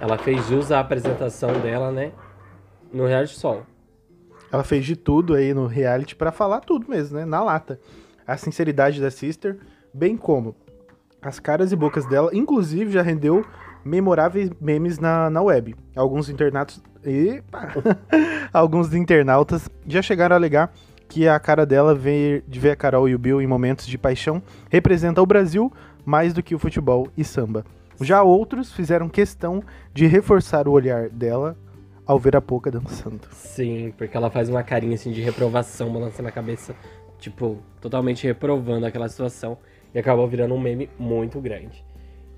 [0.00, 2.12] ela fez jus à apresentação dela, né?
[2.90, 3.66] No reality sol.
[4.50, 7.26] Ela fez de tudo aí no reality para falar tudo mesmo, né?
[7.26, 7.78] Na lata.
[8.26, 9.58] A sinceridade da Sister,
[9.92, 10.56] bem como
[11.20, 13.44] as caras e bocas dela, inclusive já rendeu
[13.84, 15.76] memoráveis memes na, na web.
[15.94, 16.82] Alguns internatos.
[17.04, 17.74] Epa!
[18.50, 20.72] Alguns internautas já chegaram a alegar
[21.08, 23.96] que a cara dela ver, de ver a Carol e o Bill em momentos de
[23.96, 25.72] paixão representa o Brasil
[26.04, 27.64] mais do que o futebol e samba.
[28.00, 31.56] Já outros fizeram questão de reforçar o olhar dela
[32.06, 33.20] ao ver a Poca dançando.
[33.32, 36.74] Sim, porque ela faz uma carinha assim de reprovação, balançando a cabeça,
[37.18, 39.58] tipo, totalmente reprovando aquela situação
[39.94, 41.84] e acabou virando um meme muito grande.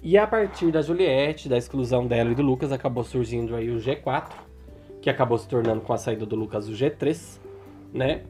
[0.02, 3.76] E a partir da Juliette, da exclusão dela e do Lucas, acabou surgindo aí o
[3.76, 4.30] G4,
[5.02, 7.38] que acabou se tornando com a saída do Lucas o G3,
[7.92, 8.22] né?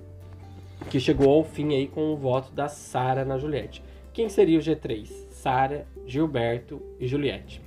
[0.89, 3.83] Que chegou ao fim aí com o voto da Sara na Juliette.
[4.13, 5.07] Quem seria o G3?
[5.31, 7.63] Sara, Gilberto e Juliette.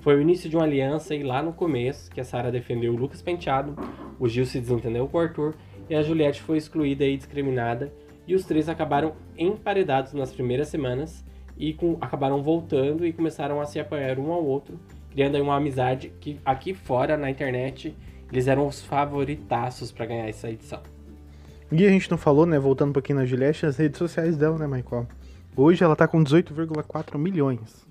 [0.00, 2.96] Foi o início de uma aliança e lá no começo que a Sara defendeu o
[2.96, 3.76] Lucas Penteado,
[4.18, 5.54] o Gil se desentendeu com o Arthur
[5.88, 7.92] e a Juliette foi excluída e discriminada
[8.26, 11.24] e os três acabaram emparedados nas primeiras semanas
[11.58, 14.78] e com, acabaram voltando e começaram a se apoiar um ao outro,
[15.10, 17.94] criando aí uma amizade que aqui fora na internet
[18.32, 20.80] eles eram os favoritaços para ganhar essa edição.
[21.72, 24.58] E a gente não falou, né, voltando um pouquinho na Juliette, as redes sociais dela,
[24.58, 25.06] né, Michael?
[25.56, 27.86] Hoje ela tá com 18,4 milhões.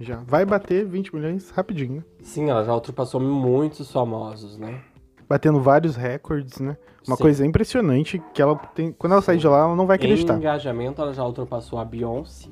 [0.00, 2.02] Já vai bater 20 milhões rapidinho.
[2.22, 4.80] Sim, ela já ultrapassou muitos famosos, né?
[5.28, 6.76] Batendo vários recordes, né?
[7.06, 7.22] Uma Sim.
[7.22, 8.92] coisa impressionante que ela tem.
[8.92, 9.26] Quando ela Sim.
[9.26, 10.34] sair de lá, ela não vai acreditar.
[10.34, 12.48] Em engajamento, ela já ultrapassou a Beyoncé.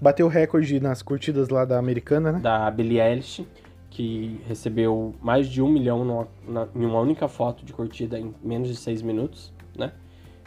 [0.00, 2.38] Bateu o recorde nas curtidas lá da americana, né?
[2.38, 3.46] Da Billie Eilish,
[3.90, 8.34] que recebeu mais de um milhão numa, na, em uma única foto de curtida em
[8.42, 9.53] menos de seis minutos?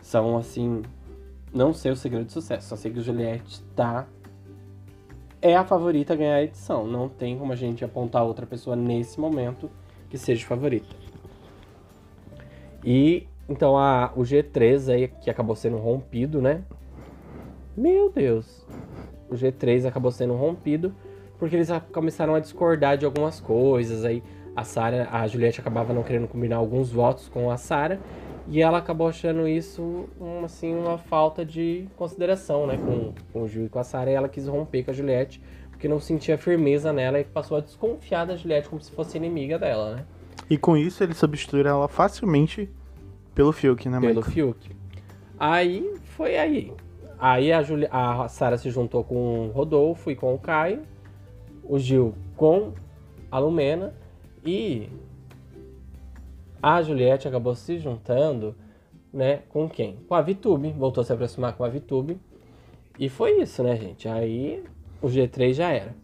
[0.08, 0.84] São, assim,
[1.54, 4.08] não sei o segredo de sucesso, só sei que Juliette tá...
[5.42, 6.88] É a favorita a ganhar a edição.
[6.88, 9.70] Não tem como a gente apontar outra pessoa nesse momento
[10.10, 10.96] que seja favorita.
[12.86, 16.64] E, então, a, o G3 aí, que acabou sendo rompido, né?
[17.76, 18.66] Meu Deus!
[19.30, 20.96] O G3 acabou sendo rompido
[21.38, 24.06] porque eles começaram a discordar de algumas coisas.
[24.06, 24.24] Aí
[24.56, 28.00] a Sara, a Juliette acabava não querendo combinar alguns votos com a Sara
[28.50, 33.48] e ela acabou achando isso um, assim, uma falta de consideração né, com, com o
[33.48, 34.12] Gil e com a Sarah.
[34.12, 37.62] E ela quis romper com a Juliette, porque não sentia firmeza nela e passou a
[37.62, 40.06] desconfiar da Juliette como se fosse inimiga dela, né?
[40.50, 42.70] E com isso ele substituiu ela facilmente
[43.36, 44.72] pelo Fiuk, né, Pelo Fiuk.
[45.38, 46.74] Aí foi aí.
[47.20, 50.84] Aí a, Juli a Sarah se juntou com o Rodolfo e com o Caio.
[51.64, 52.72] O Gil com
[53.30, 53.94] a Lumena
[54.46, 54.90] e
[56.62, 58.56] a Juliette acabou se juntando,
[59.14, 59.98] né, com quem?
[60.08, 62.20] Com a Vitube, voltou a se aproximar com a Vitube.
[63.00, 64.08] E foi isso, né, gente?
[64.08, 64.64] Aí
[65.02, 65.96] o G3 já era.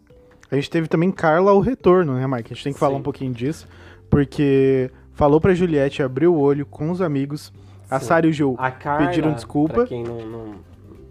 [0.52, 2.54] A gente teve também Carla ao retorno, né, Mike?
[2.54, 3.00] A gente tem que falar Sim.
[3.00, 3.68] um pouquinho disso,
[4.10, 7.52] porque falou pra Juliette abrir o olho com os amigos.
[7.90, 8.06] A Sim.
[8.06, 9.74] Sara e o Gil A Carla, pediram desculpa.
[9.74, 10.56] Pra quem não, não,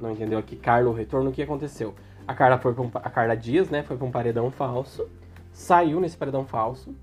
[0.00, 1.94] não entendeu aqui, Carla, o retorno, o que aconteceu?
[2.26, 5.08] A Carla foi um, a Carla Dias, né, foi pra um paredão falso,
[5.52, 6.94] saiu nesse paredão falso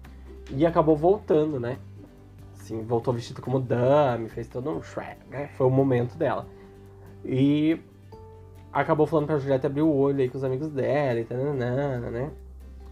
[0.49, 1.77] e acabou voltando, né?
[2.69, 5.49] Assim, voltou vestido como dame, fez todo um shrek, né?
[5.57, 6.47] Foi o momento dela.
[7.25, 7.79] E
[8.71, 12.31] acabou falando pra Juliette abrir o olho aí com os amigos dela e tal, né?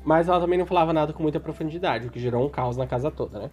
[0.03, 2.87] Mas ela também não falava nada com muita profundidade, o que gerou um caos na
[2.87, 3.51] casa toda, né?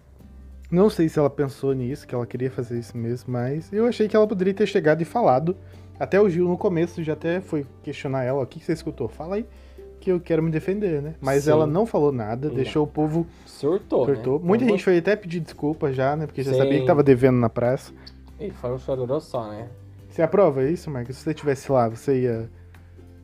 [0.71, 4.07] Não sei se ela pensou nisso, que ela queria fazer isso mesmo, mas eu achei
[4.07, 5.55] que ela poderia ter chegado e falado.
[5.99, 9.07] Até o Gil no começo já até foi questionar ela, o que você escutou?
[9.07, 9.45] Fala aí
[10.05, 11.15] que eu quero me defender, né?
[11.19, 11.49] Mas Sim.
[11.51, 12.55] ela não falou nada, Não.
[12.55, 14.39] deixou o povo Surtou, cortou.
[14.39, 14.45] né?
[14.45, 16.27] Muita Então, gente foi até pedir desculpa já, né?
[16.27, 16.59] Porque já Sim.
[16.59, 17.91] sabia que tava devendo na praça.
[18.39, 19.67] E foi um chororô só, né?
[20.07, 21.15] Você aprova isso, Marcos?
[21.17, 22.49] Se você estivesse lá, você ia.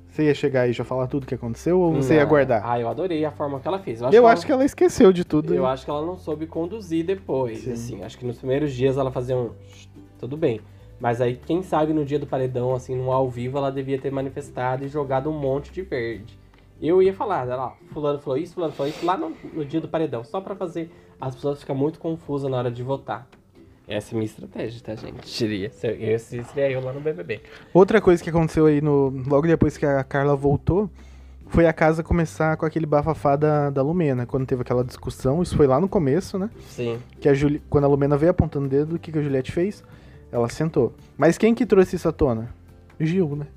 [0.07, 2.25] Você ia chegar e já falar tudo que aconteceu ou você ia Não.
[2.27, 2.61] aguardar?
[2.65, 4.01] Ah, eu adorei a forma que ela fez.
[4.01, 5.53] eu acho que ela esqueceu de tudo.
[5.53, 7.71] Eu acho que ela não soube conduzir depois, Sim.
[7.71, 8.03] assim.
[8.03, 9.51] Acho que nos primeiros dias ela fazia um...
[10.19, 10.59] Tudo bem.
[10.99, 14.11] Mas aí, quem sabe no dia do paredão, assim, no ao vivo, ela devia ter
[14.11, 16.37] manifestado e jogado um monte de verde.
[16.81, 19.79] Eu ia falar, olha lá, fulano falou isso, fulano falou isso, lá no, no dia
[19.79, 20.23] do paredão.
[20.23, 20.89] Só pra fazer
[21.19, 23.27] as pessoas ficarem muito confusas na hora de votar.
[23.87, 25.37] Essa é a minha estratégia, tá, gente?
[25.37, 25.67] Diria.
[25.67, 27.41] Esse seria eu lá no BBB.
[27.73, 29.09] Outra coisa que aconteceu aí no.
[29.27, 30.89] Logo depois que a Carla voltou.
[31.47, 35.43] Foi a casa começar com aquele bafafá da, da Lumena, quando teve aquela discussão.
[35.43, 36.49] Isso foi lá no começo, né?
[36.61, 36.97] Sim.
[37.19, 37.61] Que a Juli...
[37.69, 39.83] Quando a Lumena veio apontando o dedo, o que, que a Juliette fez?
[40.31, 40.93] Ela sentou.
[41.17, 42.55] Mas quem que trouxe isso à tona?
[42.97, 43.47] Gil, né?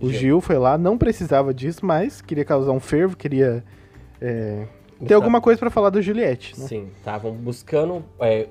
[0.00, 0.18] O Gil.
[0.18, 3.64] Gil foi lá, não precisava disso, mas queria causar um fervo, queria
[4.20, 4.66] é,
[5.06, 6.58] ter alguma coisa pra falar da Juliette.
[6.58, 6.66] Né?
[6.66, 8.48] Sim, estavam buscando é,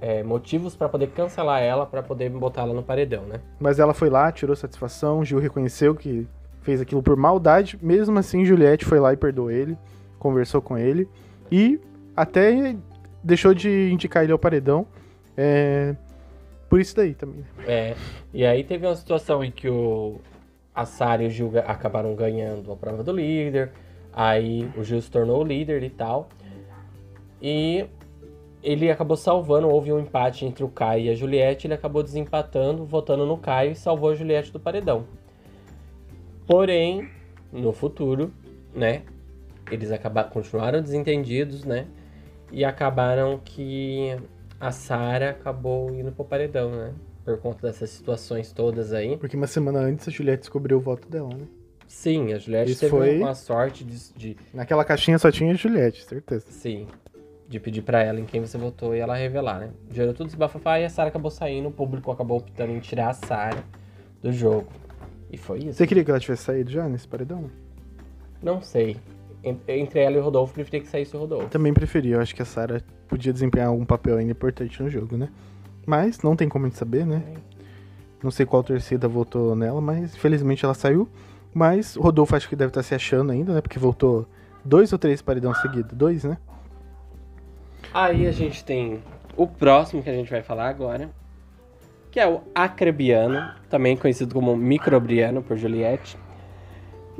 [0.00, 3.40] é, motivos pra poder cancelar ela, pra poder botar ela no paredão, né?
[3.60, 6.26] Mas ela foi lá, tirou satisfação, o Gil reconheceu que
[6.62, 7.78] fez aquilo por maldade.
[7.82, 9.76] Mesmo assim, Juliette foi lá e perdoou ele,
[10.18, 11.08] conversou com ele
[11.50, 11.80] e
[12.16, 12.76] até
[13.22, 14.86] deixou de indicar ele ao paredão.
[15.36, 15.94] É,
[16.68, 17.44] por isso daí também.
[17.66, 17.94] É,
[18.32, 20.20] e aí teve uma situação em que o,
[20.74, 23.72] a Sara e o Gil acabaram ganhando a prova do líder,
[24.12, 26.28] aí o Gil se tornou o líder e tal,
[27.40, 27.86] e
[28.62, 32.84] ele acabou salvando, houve um empate entre o Caio e a Juliette, ele acabou desempatando,
[32.84, 35.04] votando no Caio e salvou a Juliette do paredão.
[36.46, 37.08] Porém,
[37.52, 38.32] no futuro,
[38.74, 39.02] né,
[39.70, 41.86] eles acabaram, continuaram desentendidos, né,
[42.52, 44.16] e acabaram que
[44.60, 46.92] a Sara acabou indo pro paredão, né?
[47.24, 49.16] Por conta dessas situações todas aí.
[49.16, 51.44] Porque uma semana antes a Juliette descobriu o voto dela, né?
[51.86, 55.54] Sim, a Juliette Isso teve foi- uma sorte de, de- Naquela caixinha só tinha a
[55.54, 56.46] Juliette, certeza.
[56.48, 56.86] Sim.
[57.48, 59.70] De pedir pra ela em quem você votou e ela revelar, né?
[59.90, 63.10] Gerou tudo esse bafafá e a Sara acabou saindo, o público acabou optando em tirar
[63.10, 63.62] a Sara
[64.22, 64.68] do jogo.
[65.30, 65.74] E foi isso.
[65.74, 67.50] Você queria que ela tivesse saído já nesse paredão?
[68.42, 68.96] Não sei.
[69.44, 71.48] En- Entre ela e o Rodolfo, preferia que saísse o Rodolfo.
[71.48, 75.16] Também preferia, eu acho que a Sarah podia desempenhar algum papel ainda importante no jogo,
[75.16, 75.28] né?
[75.86, 77.22] Mas não tem como a gente saber, né?
[78.22, 81.08] Não sei qual torcida votou nela, mas infelizmente ela saiu.
[81.52, 83.60] Mas o Rodolfo acho que deve estar se achando ainda, né?
[83.60, 84.26] Porque voltou
[84.64, 85.92] dois ou três paredão seguidos.
[85.92, 86.38] Dois, né?
[87.92, 89.02] Aí a gente tem
[89.36, 91.10] o próximo que a gente vai falar agora,
[92.10, 96.16] que é o acrebiano, também conhecido como microbriano por Juliette.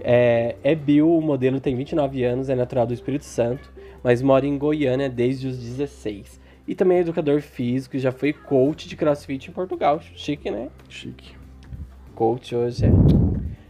[0.01, 3.71] É, é Bill, o modelo tem 29 anos, é natural do Espírito Santo,
[4.03, 6.41] mas mora em Goiânia desde os 16.
[6.73, 10.01] E também é educador físico e já foi coach de crossfit em Portugal.
[10.17, 10.71] Chique, né?
[10.89, 11.35] Chique.
[12.15, 12.89] coach hoje é.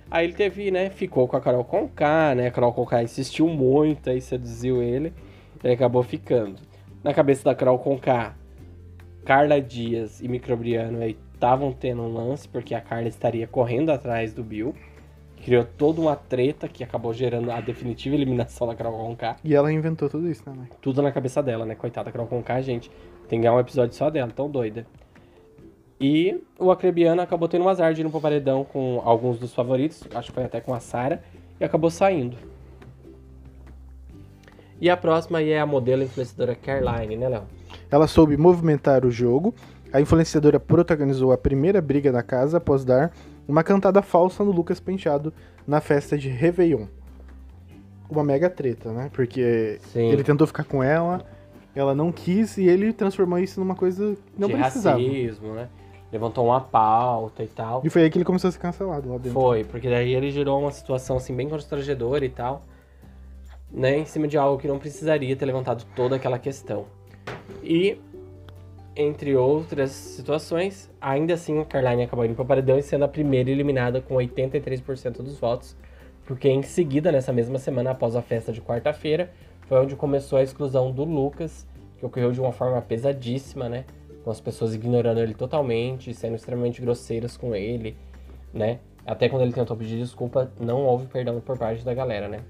[0.08, 4.08] Aí ele teve, né, ficou com a Carol Conká, né, a Carol Conká insistiu muito,
[4.08, 5.12] aí seduziu ele,
[5.64, 6.60] ele acabou ficando.
[7.02, 8.36] Na cabeça da Carol Conká,
[9.24, 14.32] Carla Dias e Microbriano aí estavam tendo um lance, porque a Carla estaria correndo atrás
[14.32, 14.76] do Bill,
[15.42, 19.36] criou toda uma treta que acabou gerando a definitiva eliminação da Carol Conká.
[19.44, 20.76] E ela inventou tudo isso, né, Mike?
[20.80, 21.74] Tudo na cabeça dela, né?
[21.74, 22.90] Coitada da Carol Conká, gente.
[23.28, 24.86] Tem que ganhar um episódio só dela, tão doida.
[26.00, 30.02] E o Acrebiano acabou tendo um azar de ir no paredão com alguns dos favoritos,
[30.14, 31.22] acho que foi até com a Sara,
[31.60, 32.36] e acabou saindo.
[34.80, 37.42] E a próxima aí é a modelo influenciadora Caroline, né, Léo?
[37.90, 39.54] Ela soube movimentar o jogo.
[39.92, 43.12] A influenciadora protagonizou a primeira briga da casa após dar
[43.46, 45.32] uma cantada falsa no Lucas Penteado
[45.66, 46.86] na festa de Réveillon.
[48.10, 49.10] Uma mega treta, né?
[49.12, 50.08] Porque Sim.
[50.10, 51.24] ele tentou ficar com ela,
[51.74, 54.98] ela não quis e ele transformou isso numa coisa que não de precisava.
[54.98, 55.68] racismo, né?
[56.12, 57.80] Levantou uma pauta e tal.
[57.84, 59.32] E foi aí que ele começou a ser cancelado lá dentro.
[59.32, 62.62] Foi, porque daí ele gerou uma situação assim bem constrangedora e tal.
[63.70, 66.84] né, em cima de algo que não precisaria ter levantado toda aquela questão.
[67.62, 67.98] E,
[68.94, 73.08] entre outras situações, ainda assim a Caroline acabou indo para o paredão e sendo a
[73.08, 75.76] primeira eliminada com 83% dos votos,
[76.24, 79.30] porque em seguida, nessa mesma semana, após a festa de quarta-feira,
[79.62, 81.66] foi onde começou a exclusão do Lucas,
[81.98, 83.84] que ocorreu de uma forma pesadíssima, né?
[84.22, 87.96] Com as pessoas ignorando ele totalmente, sendo extremamente grosseiras com ele,
[88.52, 88.78] né?
[89.04, 92.40] Até quando ele tentou pedir desculpa, não houve perdão por parte da galera, né?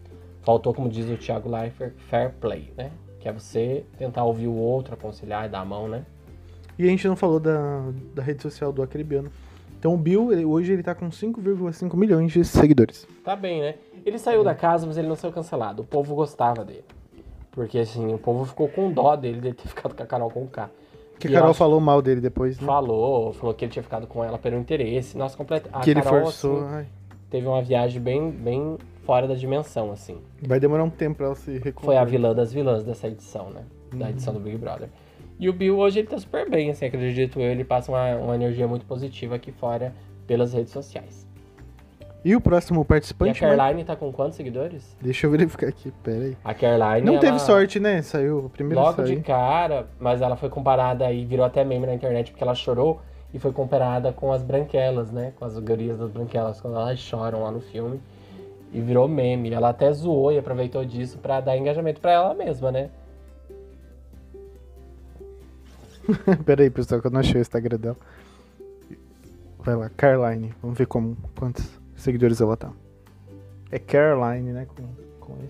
[0.43, 2.91] Faltou, como diz o Thiago Leifert, fair play, né?
[3.21, 6.05] Que é você tentar ouvir o outro, aconselhar e dar a mão, né?
[6.83, 7.83] E a gente não falou da,
[8.15, 9.31] da rede social do Acrebiano.
[9.79, 13.07] Então o Bill, ele- hoje ele tá com 5,5 milhões de seguidores.
[13.25, 13.75] Tá bem, né?
[14.05, 15.83] Ele saiu da casa, mas ele não saiu cancelado.
[15.83, 16.85] O povo gostava dele.
[17.53, 20.47] Porque, assim, o povo ficou com dó dele de ter ficado com a Carol com
[20.47, 20.71] K.
[21.19, 22.67] Que a Carol acho- falou mal dele depois, né?
[22.67, 25.17] Falou, falou que ele tinha ficado com ela pelo interesse.
[25.17, 25.69] Nossa, completa.
[25.73, 26.65] a que ele Carol, forçou.
[26.67, 26.87] assim,
[27.31, 30.17] teve uma viagem bem, bem fora da dimensão, assim.
[30.41, 31.85] vai demorar um tempo pra ela se recuperar.
[31.85, 33.63] Foi a vilã das vilãs dessa edição, né?
[33.95, 34.89] Da edição do Big Brother.
[35.43, 37.51] E o Bill hoje ele tá super bem, assim, acredito eu.
[37.51, 39.93] Ele passa uma, uma energia muito positiva aqui fora
[40.25, 41.27] pelas redes sociais.
[42.25, 43.41] E o próximo E a participante?
[43.41, 44.97] Caroline tá com quantos seguidores?
[45.01, 46.37] Deixa eu verificar aqui, pera aí.
[46.45, 47.05] A Caroline.
[47.05, 48.03] Não ela- teve sorte, né?
[48.03, 51.95] Saiu o primeiro Logo de cara, mas ela foi comparada e virou até meme na
[51.95, 53.01] internet porque ela chorou
[53.35, 55.33] e foi comparada com as branquelas, né?
[55.41, 58.01] Com as gurias das branquelas, quando elas choram lá no filme.
[58.73, 59.53] E virou meme.
[59.53, 62.91] Ela até zoou e aproveitou disso pra dar engajamento pra ela mesma, né?
[66.45, 67.97] Pera aí, pessoal, que eu não achei o Instagram dela.
[69.59, 70.53] Vai lá, Caroline.
[70.61, 72.73] Vamos ver como, quantos seguidores ela tá.
[73.71, 74.67] É Caroline, né?
[74.67, 74.89] Com,
[75.21, 75.49] com E.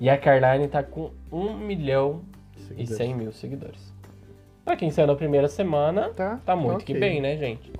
[0.00, 2.22] E a Caroline tá com 1 milhão
[2.56, 2.96] e Seguidores.
[2.96, 3.92] 100 mil seguidores.
[4.64, 6.94] Pra quem saiu na primeira semana, Tá, tá muito ok.
[6.94, 7.72] que bem, né, gente?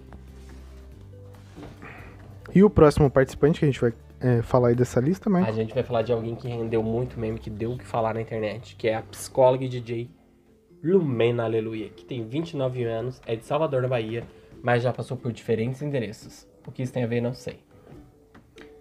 [2.55, 5.53] E o próximo participante que a gente vai é, falar aí dessa lista, mas A
[5.53, 8.21] gente vai falar de alguém que rendeu muito meme, que deu o que falar na
[8.21, 10.09] internet, que é a psicóloga e DJ
[10.83, 14.25] Lumena Aleluia, que tem 29 anos, é de Salvador, na Bahia,
[14.62, 16.47] mas já passou por diferentes endereços.
[16.67, 17.59] O que isso tem a ver, não sei.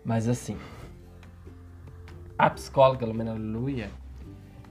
[0.05, 0.57] Mas assim,
[2.38, 3.89] a psicóloga Lumena Aleluia,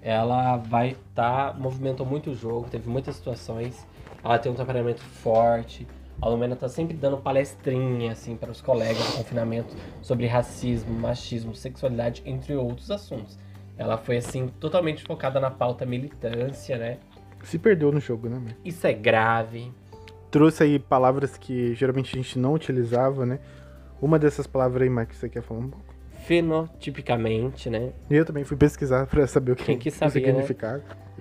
[0.00, 3.84] ela vai tá movimentou muito o jogo, teve muitas situações.
[4.22, 5.86] Ela tem um temperamento forte.
[6.22, 11.56] A Lumena tá sempre dando palestrinha assim para os colegas do confinamento sobre racismo, machismo,
[11.56, 13.36] sexualidade, entre outros assuntos.
[13.76, 16.98] Ela foi assim totalmente focada na pauta militância, né?
[17.46, 18.38] Se perdeu no jogo, né?
[18.38, 18.56] mãe?
[18.64, 19.72] Isso é grave.
[20.30, 23.38] Trouxe aí palavras que geralmente a gente não utilizava, né?
[24.02, 25.94] Uma dessas palavras aí, Mike, você quer falar um pouco?
[26.24, 27.92] Fenotipicamente, né?
[28.10, 30.44] E eu também fui pesquisar pra saber o que, Quem que o sabia, né?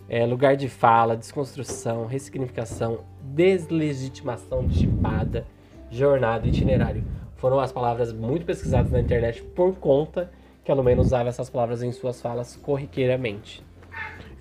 [0.10, 5.46] É, lugar de fala, desconstrução, ressignificação, deslegitimação chipada,
[5.92, 7.04] jornada, itinerário.
[7.38, 10.32] Foram as palavras muito pesquisadas na internet por conta
[10.64, 13.64] que a Lumena usava essas palavras em suas falas corriqueiramente.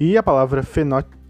[0.01, 0.63] E a palavra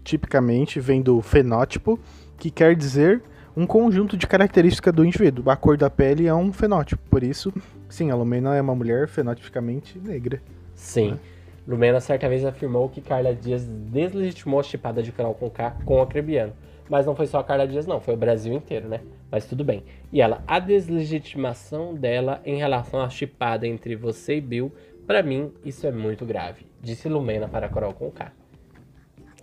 [0.05, 1.99] fenotipicamente vem do fenótipo,
[2.37, 3.23] que quer dizer
[3.57, 5.49] um conjunto de características do indivíduo.
[5.49, 7.51] A cor da pele é um fenótipo, por isso,
[7.89, 10.41] sim, a Lumena é uma mulher fenotipicamente negra.
[10.75, 11.19] Sim.
[11.67, 15.99] Lumena certa vez afirmou que Carla Dias deslegitimou a chipada de Carol com K com
[15.99, 16.53] a Crebiano.
[16.87, 19.01] Mas não foi só a Carla Dias, não, foi o Brasil inteiro, né?
[19.31, 19.83] Mas tudo bem.
[20.13, 24.71] E ela, a deslegitimação dela em relação à chipada entre você e Bill,
[25.07, 26.67] pra mim, isso é muito grave.
[26.79, 28.31] Disse Lumena para Carol com K.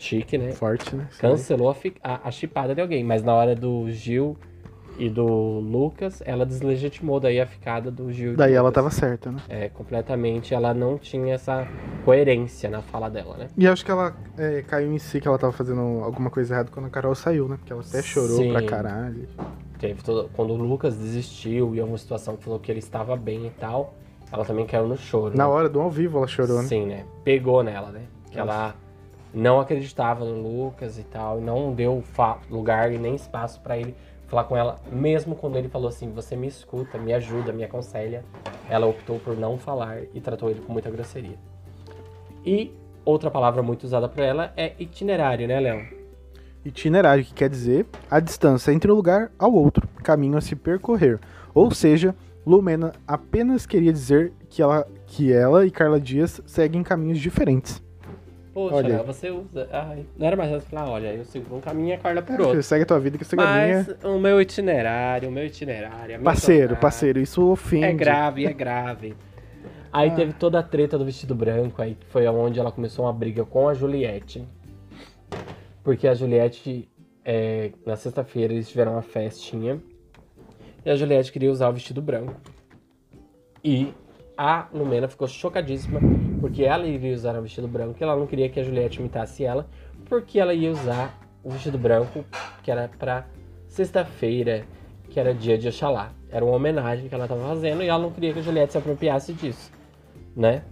[0.02, 0.50] Chique, né?
[0.50, 1.06] Forte, né?
[1.20, 4.36] Cancelou a, a, chipada de alguém, mas na hora do Gil
[4.98, 8.30] e do Lucas, ela deslegitimou daí a ficada do Gil.
[8.30, 9.40] e do Daí ela tava certa, né?
[9.48, 11.68] É, completamente, ela não tinha essa
[12.04, 13.48] coerência na fala dela, né?
[13.56, 16.70] E acho que ela é, caiu em si que ela tava fazendo alguma coisa errada
[16.72, 17.56] quando a Carol saiu, né?
[17.56, 18.50] Porque ela até chorou Sim.
[18.50, 19.28] pra caralho.
[19.78, 23.46] Teve todo, quando o Lucas desistiu e alguma situação que falou que ele estava bem
[23.46, 23.94] e tal,
[24.32, 25.36] ela também caiu no choro.
[25.36, 25.50] Na né?
[25.50, 26.68] hora do ao vivo ela chorou, né?
[26.68, 27.04] Sim, né?
[27.22, 28.02] Pegou nela, né?
[28.30, 28.74] Que ela
[29.35, 32.03] não acreditava no Lucas e tal, e não deu
[32.51, 33.95] lugar e nem espaço pra ele
[34.26, 38.24] falar com ela, mesmo quando ele falou assim: "Você me escuta, me ajuda, me aconselha".
[38.68, 41.37] Ela optou por não falar e tratou ele com muita grosseria.
[42.45, 42.72] E
[43.05, 45.87] outra palavra muito usada por ela é itinerário, né, Léo?
[46.64, 51.18] Itinerário, que quer dizer a distância entre um lugar ao outro, caminho a se percorrer.
[51.53, 52.14] Ou seja,
[52.47, 57.82] Lumena apenas queria dizer que ela, que ela e Carla Dias seguem caminhos diferentes.
[58.53, 59.66] Poxa, Olha você usa.
[59.72, 62.38] Ai, não era mais fácil falar, olha, eu sigo um caminho e a Carla por
[62.40, 62.57] outro.
[62.57, 64.14] Você segue a tua vida que a Mas minha.
[64.14, 66.03] o meu itinerário, o meu itinerário.
[66.16, 67.84] a minha Parceiro, parceiro, isso ofende.
[67.84, 69.14] É grave, é grave.
[69.90, 70.14] Aí Ah.
[70.14, 73.44] teve toda a treta do vestido branco, aí que foi onde ela começou uma briga
[73.44, 74.46] com a Juliette.
[75.82, 76.88] Porque a Juliette,
[77.24, 79.80] é, na sexta-feira, eles tiveram uma festinha.
[80.84, 82.34] E a Juliette queria usar o vestido branco.
[83.64, 83.92] E
[84.36, 86.00] a Lumena ficou chocadíssima
[86.43, 89.45] porque ela iria usar o vestido branco e ela não queria que a Juliette imitasse
[89.45, 89.64] ela,
[90.07, 92.24] porque ela ia usar o vestido branco
[92.64, 93.24] que era pra
[93.68, 94.64] sexta-feira,
[95.09, 96.11] que era dia de Oxalá.
[96.28, 98.78] Era uma homenagem que ela estava fazendo e ela não queria que a Juliette se
[98.78, 99.70] apropriasse disso,
[100.34, 100.64] né?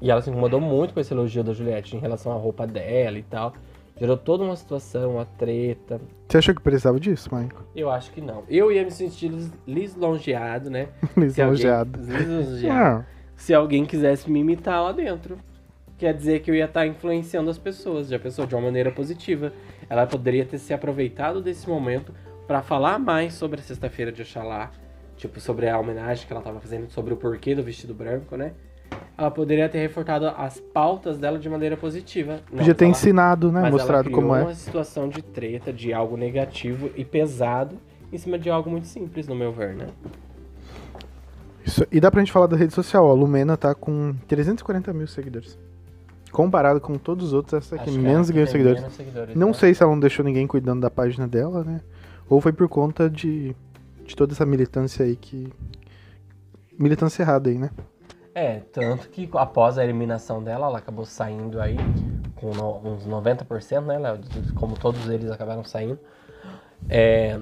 [0.00, 3.18] E ela se incomodou muito com esse elogio da Juliette em relação à roupa dela
[3.18, 3.54] e tal.
[3.98, 6.00] Gerou toda uma situação, uma treta.
[6.28, 7.62] Você achou que precisava disso, Michael?
[7.74, 8.42] Eu acho que não.
[8.48, 10.88] Eu ia me sentir lis- lisonjeado, né?
[11.16, 11.98] Lisonjeado.
[12.00, 13.06] Alguém, lisonjeado.
[13.42, 15.36] Se alguém quisesse me imitar lá dentro.
[15.98, 19.52] Quer dizer que eu ia estar influenciando as pessoas, já pensou, de uma maneira positiva.
[19.90, 22.14] Ela poderia ter se aproveitado desse momento
[22.46, 24.70] para falar mais sobre a sexta-feira de Oxalá.
[25.16, 28.52] Tipo, sobre a homenagem que ela estava fazendo, sobre o porquê do vestido branco, né?
[29.18, 32.38] Ela poderia ter reforçado as pautas dela de maneira positiva.
[32.48, 33.68] Não, podia ter ela- ensinado, né?
[33.68, 34.42] Mostrado como é.
[34.42, 37.76] uma situação de treta, de algo negativo e pesado,
[38.12, 39.88] em cima de algo muito simples, no meu ver, né?
[41.64, 43.10] Isso- E dá pra gente falar da rede social, ó.
[43.10, 45.58] A Lumena tá com 340 mil seguidores.
[46.32, 48.80] Comparado com todos os outros, essa aqui Acho que menos ganhou seguidores.
[48.80, 49.52] menos seguidores, Não né?
[49.54, 51.80] sei se ela não deixou ninguém cuidando da página dela, né?
[52.28, 53.54] Ou foi por conta de,
[54.06, 55.52] de toda essa militância aí que.
[56.78, 57.70] Militância errada aí, né?
[58.34, 61.76] É, tanto que após a eliminação dela, ela acabou saindo aí
[62.36, 64.20] com no- uns 90%, né, Léo?
[64.54, 65.98] Como todos eles acabaram saindo.
[66.88, 67.38] É,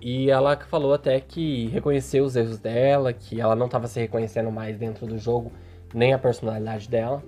[0.00, 4.50] e ela falou até que reconheceu os erros dela, que ela não estava se reconhecendo
[4.50, 5.50] mais dentro do jogo,
[5.92, 7.22] nem a personalidade dela.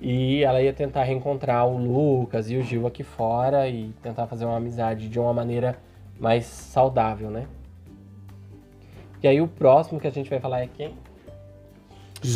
[0.00, 4.44] E ela ia tentar reencontrar o Lucas e o Gil aqui fora e tentar fazer
[4.44, 5.78] uma amizade de uma maneira
[6.20, 7.46] mais saudável, né?
[9.22, 10.94] E aí o próximo que a gente vai falar é quem?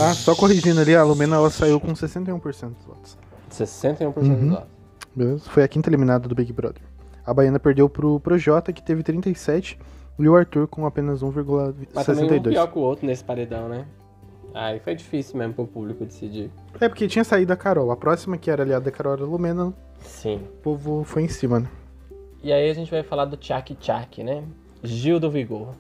[0.01, 3.19] Ah, só corrigindo ali, a Lumena ela saiu com 61% dos votos.
[3.51, 4.35] 61% Uhum.
[4.41, 4.69] dos votos.
[5.15, 5.51] Beleza?
[5.51, 6.83] Foi a quinta eliminada do Big Brother.
[7.29, 9.79] A Baiana perdeu pro Projota, que teve 37,
[10.19, 12.49] e o Arthur com apenas Mas também um 1,62.
[12.49, 13.85] pior que o outro nesse paredão, né?
[14.55, 16.51] Aí foi difícil mesmo pro público decidir.
[16.81, 17.91] É porque tinha saído a Carol.
[17.91, 20.41] A próxima, que era aliada da Carol, era a Lumena, o Sim.
[20.63, 21.69] povo foi em cima, né?
[22.43, 24.43] E aí a gente vai falar do Tchak Tchak, né?
[24.83, 25.75] Gil do Vigor.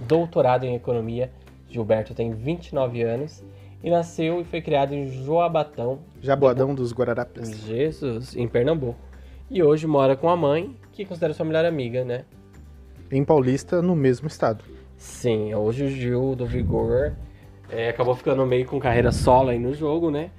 [0.00, 1.30] Doutorado em Economia,
[1.68, 3.44] Gilberto tem 29 anos
[3.84, 7.50] e nasceu e foi criado em Joabatão, Jaboadão dos Guararapes.
[7.66, 9.07] Jesus, em Pernambuco.
[9.50, 12.26] E hoje mora com a mãe, que considera sua melhor amiga, né?
[13.10, 14.62] Em Paulista, no mesmo estado.
[14.94, 17.14] Sim, hoje o Gil do Vigor
[17.70, 20.30] é, acabou ficando meio com carreira solo aí no jogo, né?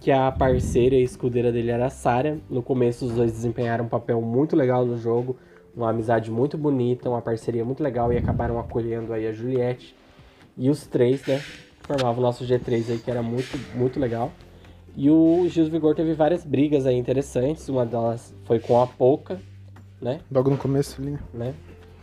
[0.00, 2.38] Que a parceira e escudeira dele era a Sarah.
[2.48, 5.36] No começo, os dois desempenharam um papel muito legal no jogo,
[5.76, 9.94] uma amizade muito bonita, uma parceria muito legal e acabaram acolhendo aí a Juliette.
[10.56, 11.38] E os três, né?
[11.82, 14.32] Formavam o nosso G3 aí, que era muito, muito legal.
[14.96, 17.68] E o Gil do Vigor teve várias brigas aí interessantes.
[17.68, 19.40] Uma delas foi com a Pouca,
[20.00, 20.20] né?
[20.30, 21.18] Logo no começo ali.
[21.32, 21.52] né?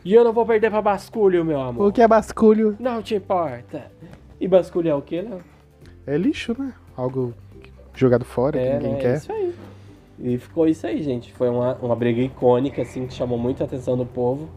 [0.04, 1.88] E eu não vou perder pra basculho, meu amor.
[1.88, 2.76] O que é basculho?
[2.80, 3.86] Não te importa.
[4.40, 5.40] E basculho é o quê, Léo?
[6.08, 6.74] É lixo, né?
[6.98, 7.34] Algo
[7.94, 9.00] jogado fora que É, ninguém né?
[9.00, 9.18] quer.
[9.18, 9.54] Isso aí.
[10.20, 11.32] E ficou isso aí, gente.
[11.34, 14.50] Foi uma, uma briga icônica, assim, que chamou muita atenção do povo.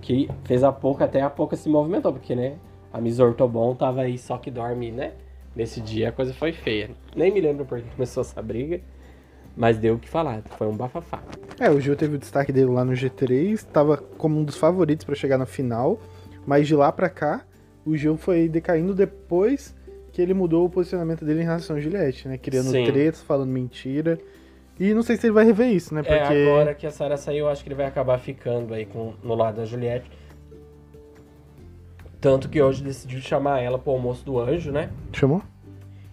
[0.00, 2.54] Que fez a pouco, até a pouco se movimentou, porque, né?
[2.92, 5.12] A Miss Ortobon tava aí só que dorme, né?
[5.54, 6.90] Nesse dia a coisa foi feia.
[7.14, 8.80] Nem me lembro por que começou essa briga.
[9.54, 10.42] Mas deu o que falar.
[10.56, 11.22] Foi um bafafá.
[11.60, 15.04] É, o Gil teve o destaque dele lá no G3, tava como um dos favoritos
[15.04, 16.00] pra chegar na final,
[16.46, 17.44] mas de lá pra cá,
[17.84, 19.74] o Gil foi decaindo depois
[20.10, 22.38] que ele mudou o posicionamento dele em relação a Juliette, né?
[22.38, 22.84] Criando Sim.
[22.84, 24.18] tretas, falando mentira.
[24.78, 26.02] E não sei se ele vai rever isso, né?
[26.02, 28.86] Porque É, agora que a Sarah saiu, eu acho que ele vai acabar ficando aí
[28.86, 30.10] com, no lado da Juliette.
[32.22, 34.90] Tanto que hoje decidiu chamar ela pro almoço do anjo, né?
[35.12, 35.42] chamou?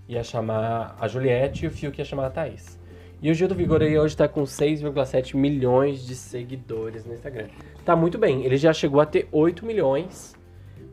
[0.07, 2.79] ia chamar a Juliette e o Fiuk ia chamar a Thaís.
[3.21, 7.49] E o Gil do Vigor aí hoje tá com 6,7 milhões de seguidores no Instagram.
[7.85, 10.35] Tá muito bem, ele já chegou a ter 8 milhões,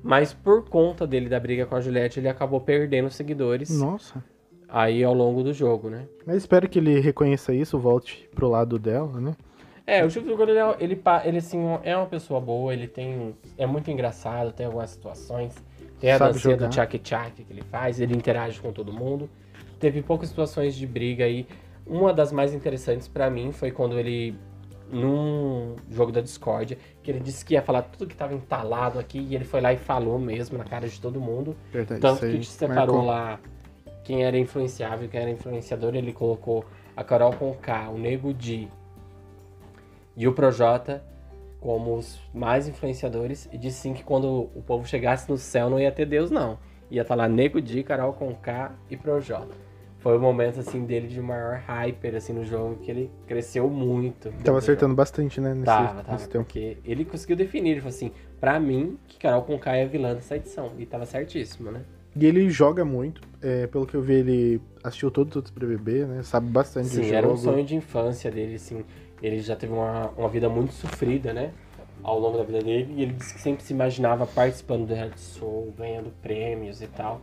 [0.02, 4.22] mas por conta dele da briga com a Juliette, ele acabou perdendo seguidores Nossa.
[4.68, 6.06] aí ao longo do jogo, né?
[6.26, 9.34] Mas espero que ele reconheça isso, volte pro lado dela, né?
[9.86, 12.72] É, o Gil do Vigor, ele, é- ele, pa- ele assim, é uma pessoa boa,
[12.72, 13.36] ele tem.
[13.56, 15.54] É muito engraçado, tem algumas situações.
[16.00, 16.66] Tem a Sabe dancinha jogar.
[16.68, 19.30] do tchak tchak que ele faz, ele interage com todo mundo.
[19.78, 21.46] Teve poucas situações de briga aí.
[21.86, 24.36] Uma das mais interessantes pra mim foi quando ele,
[24.90, 29.18] num jogo da Discord, que ele disse que ia falar tudo que tava entalado aqui,
[29.20, 31.56] e ele foi lá e falou mesmo na cara de todo mundo.
[31.72, 32.00] Verdade.
[32.00, 33.04] Tanto que separou marcou.
[33.04, 33.38] lá
[34.04, 35.94] quem era influenciável e quem era influenciador.
[35.94, 36.64] Ele colocou
[36.96, 38.68] a Carol Conká, o Nego Di
[40.16, 41.02] e o Projota
[41.60, 43.48] como os mais influenciadores.
[43.52, 46.58] E disse sim que quando o povo chegasse no céu não ia ter Deus, não.
[46.90, 49.54] Ia estar lá Nego Di, Carol Conká e Projota.
[49.98, 54.30] foi o momento, assim, dele de maior hyper, assim, no jogo, que ele cresceu muito.
[54.44, 55.50] Tava acertando bastante, né?
[55.52, 56.44] Nesse, Tava, tava, nesse tempo.
[56.44, 60.36] porque ele conseguiu definir, ele falou assim, pra mim, que Carol Conká é vilã dessa
[60.36, 60.70] edição.
[60.78, 61.80] E tava certíssimo, né?
[62.14, 63.20] E ele joga muito.
[63.42, 66.22] é, pelo que eu vi, ele assistiu todos os outros BBB, né?
[66.22, 67.42] Sabe bastante Sim, era um jogo.
[67.42, 68.84] sonho de infância dele, assim.
[69.22, 71.52] Ele já teve uma, uma vida muito sofrida, né?
[72.02, 72.94] Ao longo da vida dele.
[72.96, 77.20] E ele disse que sempre se imaginava participando do reality show, ganhando prêmios e tal.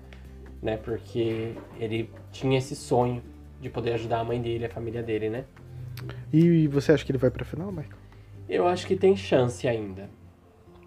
[0.61, 0.77] Né?
[0.77, 3.21] Porque ele tinha esse sonho
[3.61, 5.45] de poder ajudar a mãe dele, a família dele, né?
[6.31, 7.97] E você acha que ele vai pra final, Michael?
[8.49, 10.09] Eu acho que tem chance ainda.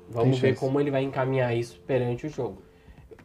[0.08, 2.62] Vamos ver como ele vai encaminhar isso perante o jogo.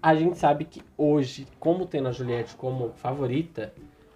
[0.01, 3.73] A gente sabe que hoje, como tendo a Juliette como favorita,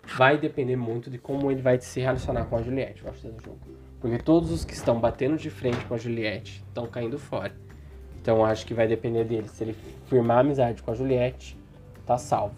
[0.08, 3.44] vai depender muito de como ele vai se relacionar com a Juliette, eu acho, do
[3.44, 3.58] jogo.
[4.00, 7.54] Porque todos os que estão batendo de frente com a Juliette estão caindo fora.
[8.22, 9.48] Então eu acho que vai depender dele.
[9.48, 9.76] Se ele
[10.08, 11.58] firmar amizade com a Juliette,
[12.06, 12.56] tá salvo.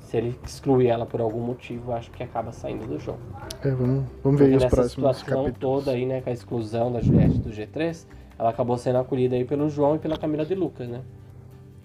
[0.00, 3.18] Se ele excluir ela por algum motivo, eu acho que acaba saindo do jogo.
[3.62, 5.84] É, vamos, vamos ver Porque os nessa próximos situação capítulos.
[5.84, 8.06] toda aí, né, com a exclusão da Juliette do G3,
[8.38, 11.02] ela acabou sendo acolhida aí pelo João e pela Camila de Lucas, né?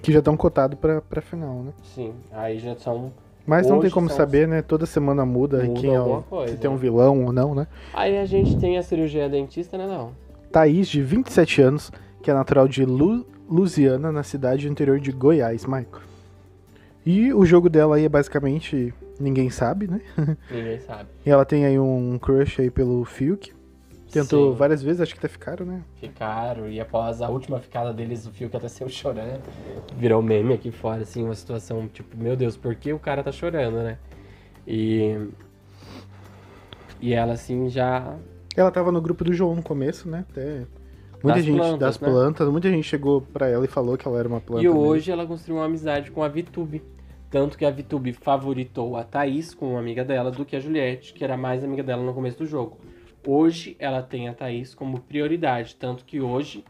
[0.02, 1.74] Que já estão cotados pra, pra final, né?
[1.84, 3.12] Sim, aí já são.
[3.50, 4.62] Mas não tem como saber, né?
[4.62, 6.80] Toda semana muda, Muda quem é o, coisa, se tem um né?
[6.80, 7.68] vilão ou não, né?
[7.94, 9.88] Aí a gente tem a cirurgia dentista, né?
[9.88, 10.12] Não.
[10.52, 11.92] Thaís, de 27 anos,
[12.22, 15.88] que é natural de Lu- Lusiana, na cidade interior de Goiás, Michael.
[17.06, 20.00] E o jogo dela aí é basicamente ninguém sabe, né?
[20.52, 21.10] Ninguém sabe.
[21.26, 23.52] E ela tem aí um crush aí pelo Fiuk.
[24.12, 25.82] Tentou Sim, várias vezes, acho que até ficaram, né?
[25.96, 29.42] Ficaram, e após a última ficada deles, o Fiuk até saiu chorando.
[29.98, 33.32] Virou meme aqui fora, assim, uma situação tipo, meu Deus, por que o cara tá
[33.32, 33.98] chorando, né?
[34.68, 35.28] E.
[37.00, 38.16] E ela, assim, já.
[38.56, 40.26] Ela tava no grupo do João no começo, né?
[40.30, 40.66] Até
[41.24, 42.08] muita Das gente plantas, das né?
[42.10, 44.64] plantas, muita gente chegou pra ela e falou que ela era uma planta.
[44.64, 44.80] E mesmo.
[44.80, 46.82] hoje ela construiu uma amizade com a Vitube.
[47.30, 51.14] Tanto que a Vitube favoritou a Thaís com uma amiga dela do que a Juliette,
[51.14, 52.80] que era mais amiga dela no começo do jogo.
[53.26, 55.76] Hoje ela tem a Thaís como prioridade.
[55.76, 56.64] Tanto que hoje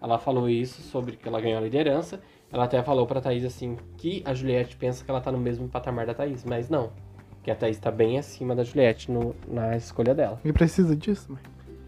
[0.00, 2.20] ela falou isso sobre que ela ganhou a liderança.
[2.52, 5.68] Ela até falou pra Thaís assim que a Juliette pensa que ela tá no mesmo
[5.68, 6.90] patamar da Thaís, mas não.
[7.42, 10.40] Que a Thaís tá bem acima da Juliette no- na escolha dela.
[10.44, 11.42] E precisa disso, mas...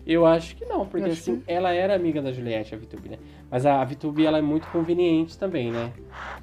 [0.06, 3.18] Eu acho que não, porque assim, ela era amiga da Juliette, a Vitube, né?
[3.50, 5.92] Mas a Vitube, ela é muito conveniente também, né?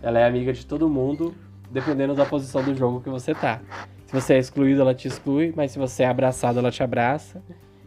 [0.04, 1.34] Ela é amiga de todo mundo,
[1.72, 3.60] dependendo da posição do jogo que você tá.
[4.06, 7.42] Se você é excluído, ela te exclui, mas se você é abraçado, ela te abraça.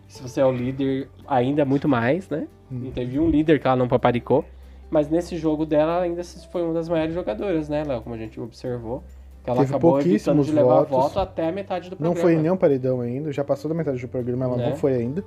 [0.09, 2.49] Se você é o líder, ainda muito mais, né?
[2.73, 2.81] Hum.
[2.85, 4.45] Não teve um líder que ela não paparicou.
[4.91, 8.01] Mas nesse jogo dela, ela ainda foi uma das maiores jogadoras, né, Léo?
[8.01, 9.05] Como a gente observou.
[9.45, 10.05] Que ela Teve acabou evitando
[10.37, 10.91] pouquíssimos de levar votos.
[10.91, 12.21] voto até a metade do Não programa.
[12.23, 14.71] foi nem um paredão ainda, já passou da metade do programa, ela Né?
[14.71, 15.23] não foi ainda.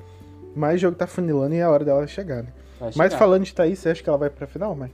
[0.56, 2.50] Mas o jogo tá funilando e é a hora dela chegar, né?
[2.80, 3.18] Vai Mas chegar.
[3.20, 4.92] falando de Thaís, você acha que ela vai pra final, mãe?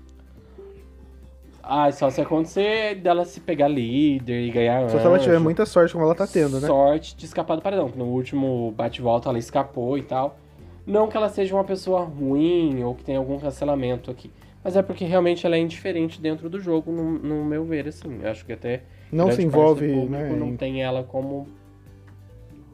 [1.69, 5.65] Ah, só se acontecer dela se pegar líder e ganhar Só se ela tiver muita
[5.65, 6.67] sorte como ela tá tendo, né?
[6.67, 7.89] Sorte de escapar do paredão.
[7.89, 10.37] que No último bate-volta ela escapou e tal.
[10.85, 14.31] Não que ela seja uma pessoa ruim ou que tenha algum cancelamento aqui.
[14.63, 18.19] Mas é porque realmente ela é indiferente dentro do jogo, no, no meu ver, assim.
[18.21, 20.29] Eu acho que até Não se envolve, público né?
[20.29, 21.47] Não em- tem ela como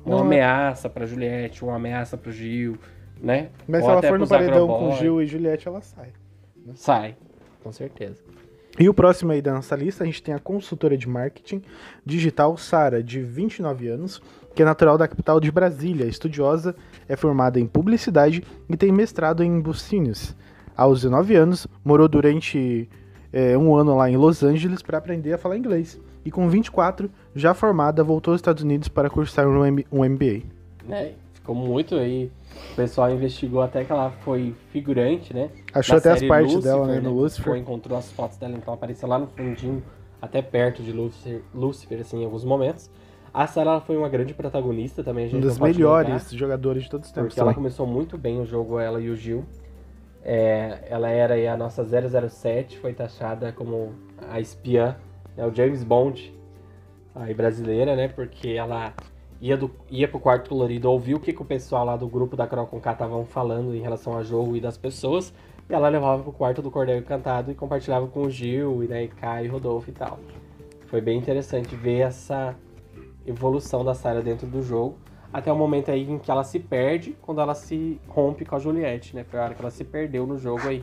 [0.05, 2.77] uma Não é- ameaça pra Juliette, uma ameaça pro Gil,
[3.21, 3.49] né?
[3.67, 4.99] Mas Ou se ela for no paredão com agroboy.
[4.99, 6.09] Gil e Juliette, ela sai.
[6.75, 7.15] Sai,
[7.63, 8.23] com certeza.
[8.79, 11.61] E o próximo aí da nossa lista, a gente tem a consultora de marketing
[12.03, 14.21] digital Sara, de 29 anos,
[14.55, 16.75] que é natural da capital de Brasília, estudiosa,
[17.07, 20.35] é formada em publicidade e tem mestrado em bucínios.
[20.75, 22.89] Aos 19 anos, morou durante
[23.31, 25.99] é, um ano lá em Los Angeles para aprender a falar inglês.
[26.25, 30.43] E com 24, já formada, voltou aos Estados Unidos para cursar um, MBA.
[30.87, 31.13] né?
[31.43, 32.31] Ficou muito aí.
[32.71, 35.49] O pessoal investigou até que ela foi figurante, né?
[35.73, 37.43] Achou até as partes Lucifer, dela né, no Lucifer.
[37.43, 39.83] Foi, encontrou as fotos dela, então ela aparecia lá no fundinho,
[40.21, 42.89] até perto de Lucifer, Lucifer assim, em alguns momentos.
[43.33, 47.07] A Sarah foi uma grande protagonista também, a gente Um dos melhores jogadores de todos
[47.07, 47.29] os tempos.
[47.29, 49.43] porque ela começou muito bem o jogo, ela e o Gil.
[50.23, 53.93] É, ela era aí a nossa 007, foi taxada como
[54.29, 54.95] a espiã,
[55.35, 56.33] né, o James Bond
[57.13, 58.07] aí brasileira, né?
[58.07, 58.93] Porque ela
[59.43, 62.37] ia, do, ia pro quarto colorido ouvir o que, que o pessoal lá do grupo
[62.37, 65.33] da Carol Conká estavam falando em relação ao jogo e das pessoas.
[65.69, 69.09] E ela levava pro quarto do Cordel Encantado e compartilhava com o Gil, e daí
[69.09, 70.17] Caio, Rodolfo e tal.
[70.85, 72.55] Foi bem interessante ver essa
[73.27, 74.97] evolução da Sarah dentro do jogo.
[75.33, 78.59] Até o momento aí em que ela se perde quando ela se rompe com a
[78.59, 79.25] Juliette, né?
[79.25, 80.81] Foi a hora que ela se perdeu no jogo aí.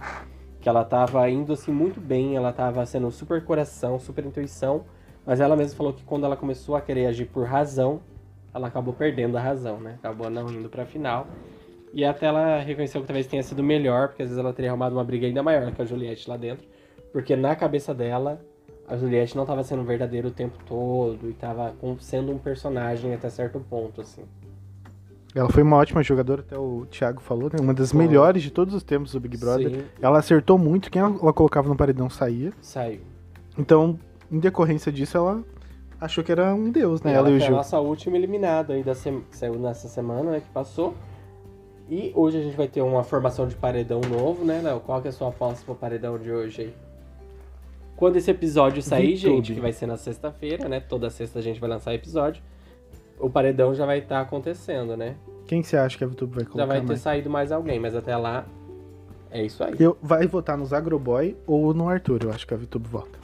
[0.61, 4.85] Que ela tava indo assim muito bem, ela tava sendo super coração, super intuição.
[5.25, 8.03] Mas ela mesma falou que quando ela começou a querer agir por razão,
[8.55, 9.95] ela acabou perdendo a razão, né?
[9.99, 11.27] Acabou não indo pra final.
[11.93, 14.95] E até ela reconheceu que talvez tenha sido melhor, porque às vezes ela teria arrumado
[14.95, 16.67] uma briga ainda maior que a Juliette lá dentro.
[17.13, 18.41] Porque na cabeça dela,
[18.87, 23.13] a Juliette não tava sendo verdadeira o tempo todo e tava com- sendo um personagem
[23.13, 24.23] até certo ponto, assim.
[25.35, 27.59] Ela foi uma ótima jogadora, até o Thiago falou, né?
[27.61, 29.71] Uma das melhores de todos os tempos do Big Brother.
[29.71, 32.53] Sim, Ela acertou muito, quem ela colocava no paredão saía.
[32.61, 33.01] saiu.
[33.57, 33.99] Então,
[34.31, 35.43] em decorrência disso, ela
[36.01, 37.13] achou que era um deus, né?
[37.13, 37.57] E Ela, ela e o foi a Gil.
[37.57, 40.95] nossa última eliminada aí da sem- que saiu nessa semana, né, que passou.
[41.89, 44.81] E hoje a gente vai ter uma formação de paredão novo, né, Léo?
[44.81, 46.75] Qual que é a sua aposta pro paredão de hoje aí?
[47.97, 50.81] Quando esse episódio sair, gente, que vai ser na sexta-feira, né?
[50.81, 52.43] Toda sexta a gente vai lançar episódio.
[53.19, 55.17] O paredão já vai estar acontecendo, né?
[55.47, 57.01] Quem que você acha que a VTube vai colocar já vai ter mais?
[57.01, 58.47] saído mais alguém, mas até lá
[59.31, 59.75] é isso aí.
[59.79, 63.19] Eu, vai votar nos Agroboy ou no Arthur, eu acho que a VTube vota.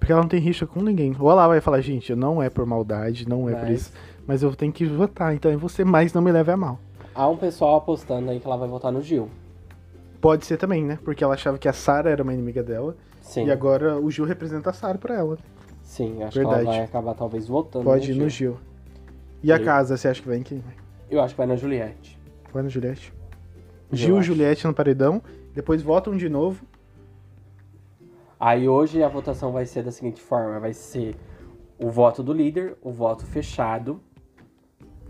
[0.00, 1.14] Porque ela não tem rixa com ninguém.
[1.20, 3.92] Ou ela vai falar, gente, não é por maldade, não é por Mas- isso,
[4.26, 6.80] mas eu tenho que votar, então é você, mas não me leve a mal.
[7.14, 9.28] Há um pessoal apostando aí que ela vai votar no Gil.
[10.20, 10.98] Pode ser também, né?
[11.04, 14.24] Porque ela achava que a Sarah era uma inimiga dela, Sim, e agora o Gil
[14.24, 15.38] representa a Sarah pra ela.
[15.82, 16.62] sim, acho que Verdade.
[16.66, 18.52] ela vai acabar talvez votando Pode ir no no Gil.
[18.52, 18.60] Gil.
[19.42, 20.62] E a casa, você acha que vai em quem?
[21.10, 22.18] Eu acho que vai na Juliette.
[22.52, 23.12] Vai no Juliette.
[23.92, 24.22] Gil e.
[24.22, 25.20] Juliette no paredão,
[25.54, 26.64] depois votam de novo.
[28.40, 31.14] Aí hoje a votação vai ser da seguinte forma: vai ser
[31.78, 34.00] o voto do líder, o voto fechado,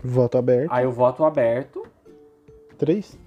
[0.03, 0.71] Voto aberto.
[0.71, 1.85] aí o voto aberto.
[2.77, 3.17] Três.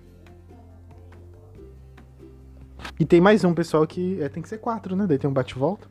[3.00, 5.06] E tem mais um pessoal que é, tem que ser quatro, né?
[5.06, 5.88] Daí tem um bate-volta.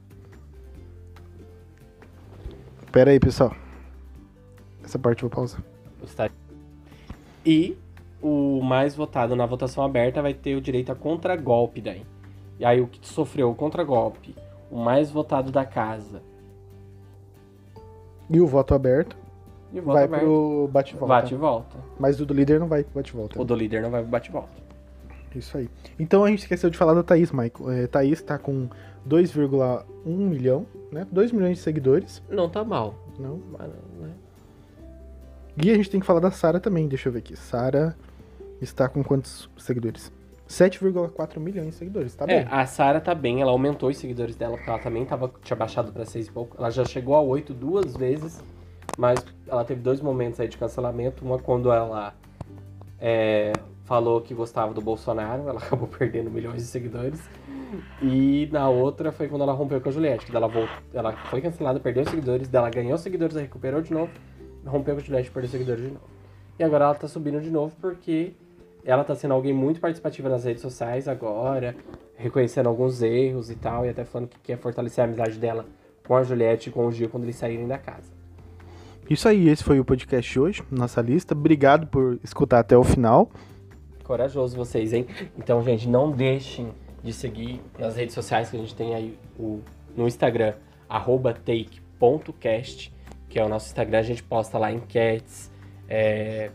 [2.92, 3.54] Pera aí, pessoal.
[4.84, 5.62] Essa parte eu vou pausar.
[6.04, 6.30] está-
[7.46, 7.78] E
[8.22, 12.06] o mais votado na votação aberta vai ter o direito a contragolpe daí.
[12.60, 14.36] E aí o que sofreu o contragolpe,
[14.70, 16.22] o mais votado da casa
[18.30, 19.16] E o voto aberto
[19.72, 21.08] e o voto vai aberto pro bate-volta.
[21.08, 21.78] bate e volta.
[22.00, 23.42] Mas o do líder não vai pro bate-volta.
[23.42, 24.64] O do líder não vai pro bate e volta.
[25.36, 25.68] Isso aí.
[25.98, 27.72] Então a gente esqueceu de falar da Thaís, Michael.
[27.72, 28.70] É, Thaís tá com
[29.08, 31.08] 2,1 milhão, né?
[31.12, 32.22] 2 milhões de seguidores.
[32.30, 32.94] Não tá mal.
[33.18, 33.42] Não.
[33.52, 34.12] mas, né?
[35.58, 37.36] E a gente tem que falar da Sara também, deixa eu ver aqui.
[37.36, 37.96] Sara
[38.62, 40.12] está com quantos seguidores?
[40.48, 42.48] 7,4 milhões de seguidores, tá É, bem.
[42.52, 45.92] a Sara tá bem, ela aumentou os seguidores dela, porque ela também tava, tinha baixado
[45.92, 46.56] pra seis e pouco.
[46.58, 48.44] Ela já chegou a oito duas vezes,
[48.98, 51.26] mas ela teve dois momentos aí de cancelamento.
[51.26, 52.14] Uma quando ela
[53.00, 53.54] é,
[53.86, 57.20] falou que gostava do Bolsonaro, ela acabou perdendo milhões de seguidores.
[58.02, 61.42] E na outra foi quando ela rompeu com a Juliette, que ela, voltou, ela foi
[61.42, 64.12] cancelada, perdeu seguidores, dela ganhou seguidores, aí recuperou de novo,
[64.64, 66.06] rompeu com a Juliette e perdeu seguidores de novo.
[66.60, 68.34] E agora ela tá subindo de novo porque
[68.86, 71.76] ela tá sendo alguém muito participativa nas redes sociais agora,
[72.16, 75.66] reconhecendo alguns erros e tal, e até falando que quer fortalecer a amizade dela
[76.06, 78.12] com a Juliette e com o Gil quando eles saírem da casa.
[79.10, 81.34] Isso aí, esse foi o podcast de hoje, nossa lista.
[81.34, 83.30] Obrigado por escutar até o final.
[84.04, 85.08] Corajoso vocês, hein?
[85.38, 86.70] Então, gente, não deixem
[87.04, 89.60] de seguir nas redes sociais que a gente tem aí o,
[89.96, 90.54] no Instagram,
[90.88, 92.94] arroba take.cast,
[93.28, 94.00] que é o nosso Instagram.
[94.00, 95.52] A gente posta lá enquetes,
[95.88, 96.52] é,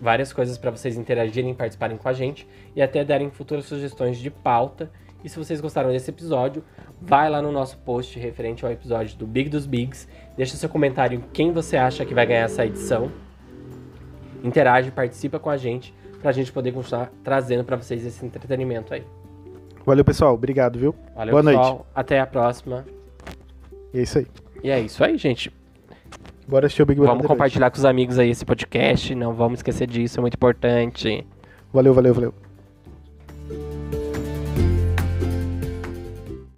[0.00, 4.30] várias coisas para vocês interagirem, participarem com a gente e até darem futuras sugestões de
[4.30, 4.90] pauta.
[5.22, 6.64] E se vocês gostaram desse episódio,
[7.00, 11.22] vai lá no nosso post referente ao episódio do Big dos Bigs, deixa seu comentário
[11.32, 13.12] quem você acha que vai ganhar essa edição.
[14.42, 19.04] Interage, participa com a gente pra gente poder continuar trazendo pra vocês esse entretenimento aí.
[19.84, 20.34] Valeu, pessoal.
[20.34, 20.94] Obrigado, viu?
[21.14, 21.68] Valeu, Boa pessoal.
[21.74, 21.86] noite.
[21.94, 22.86] Até a próxima.
[23.92, 24.26] E é isso aí.
[24.62, 25.52] E é isso aí, gente.
[26.48, 27.16] Bora assistir o Big Brother.
[27.16, 29.14] Vamos compartilhar com os amigos aí esse podcast.
[29.14, 31.26] Não vamos esquecer disso, é muito importante.
[31.72, 32.34] Valeu, valeu, valeu.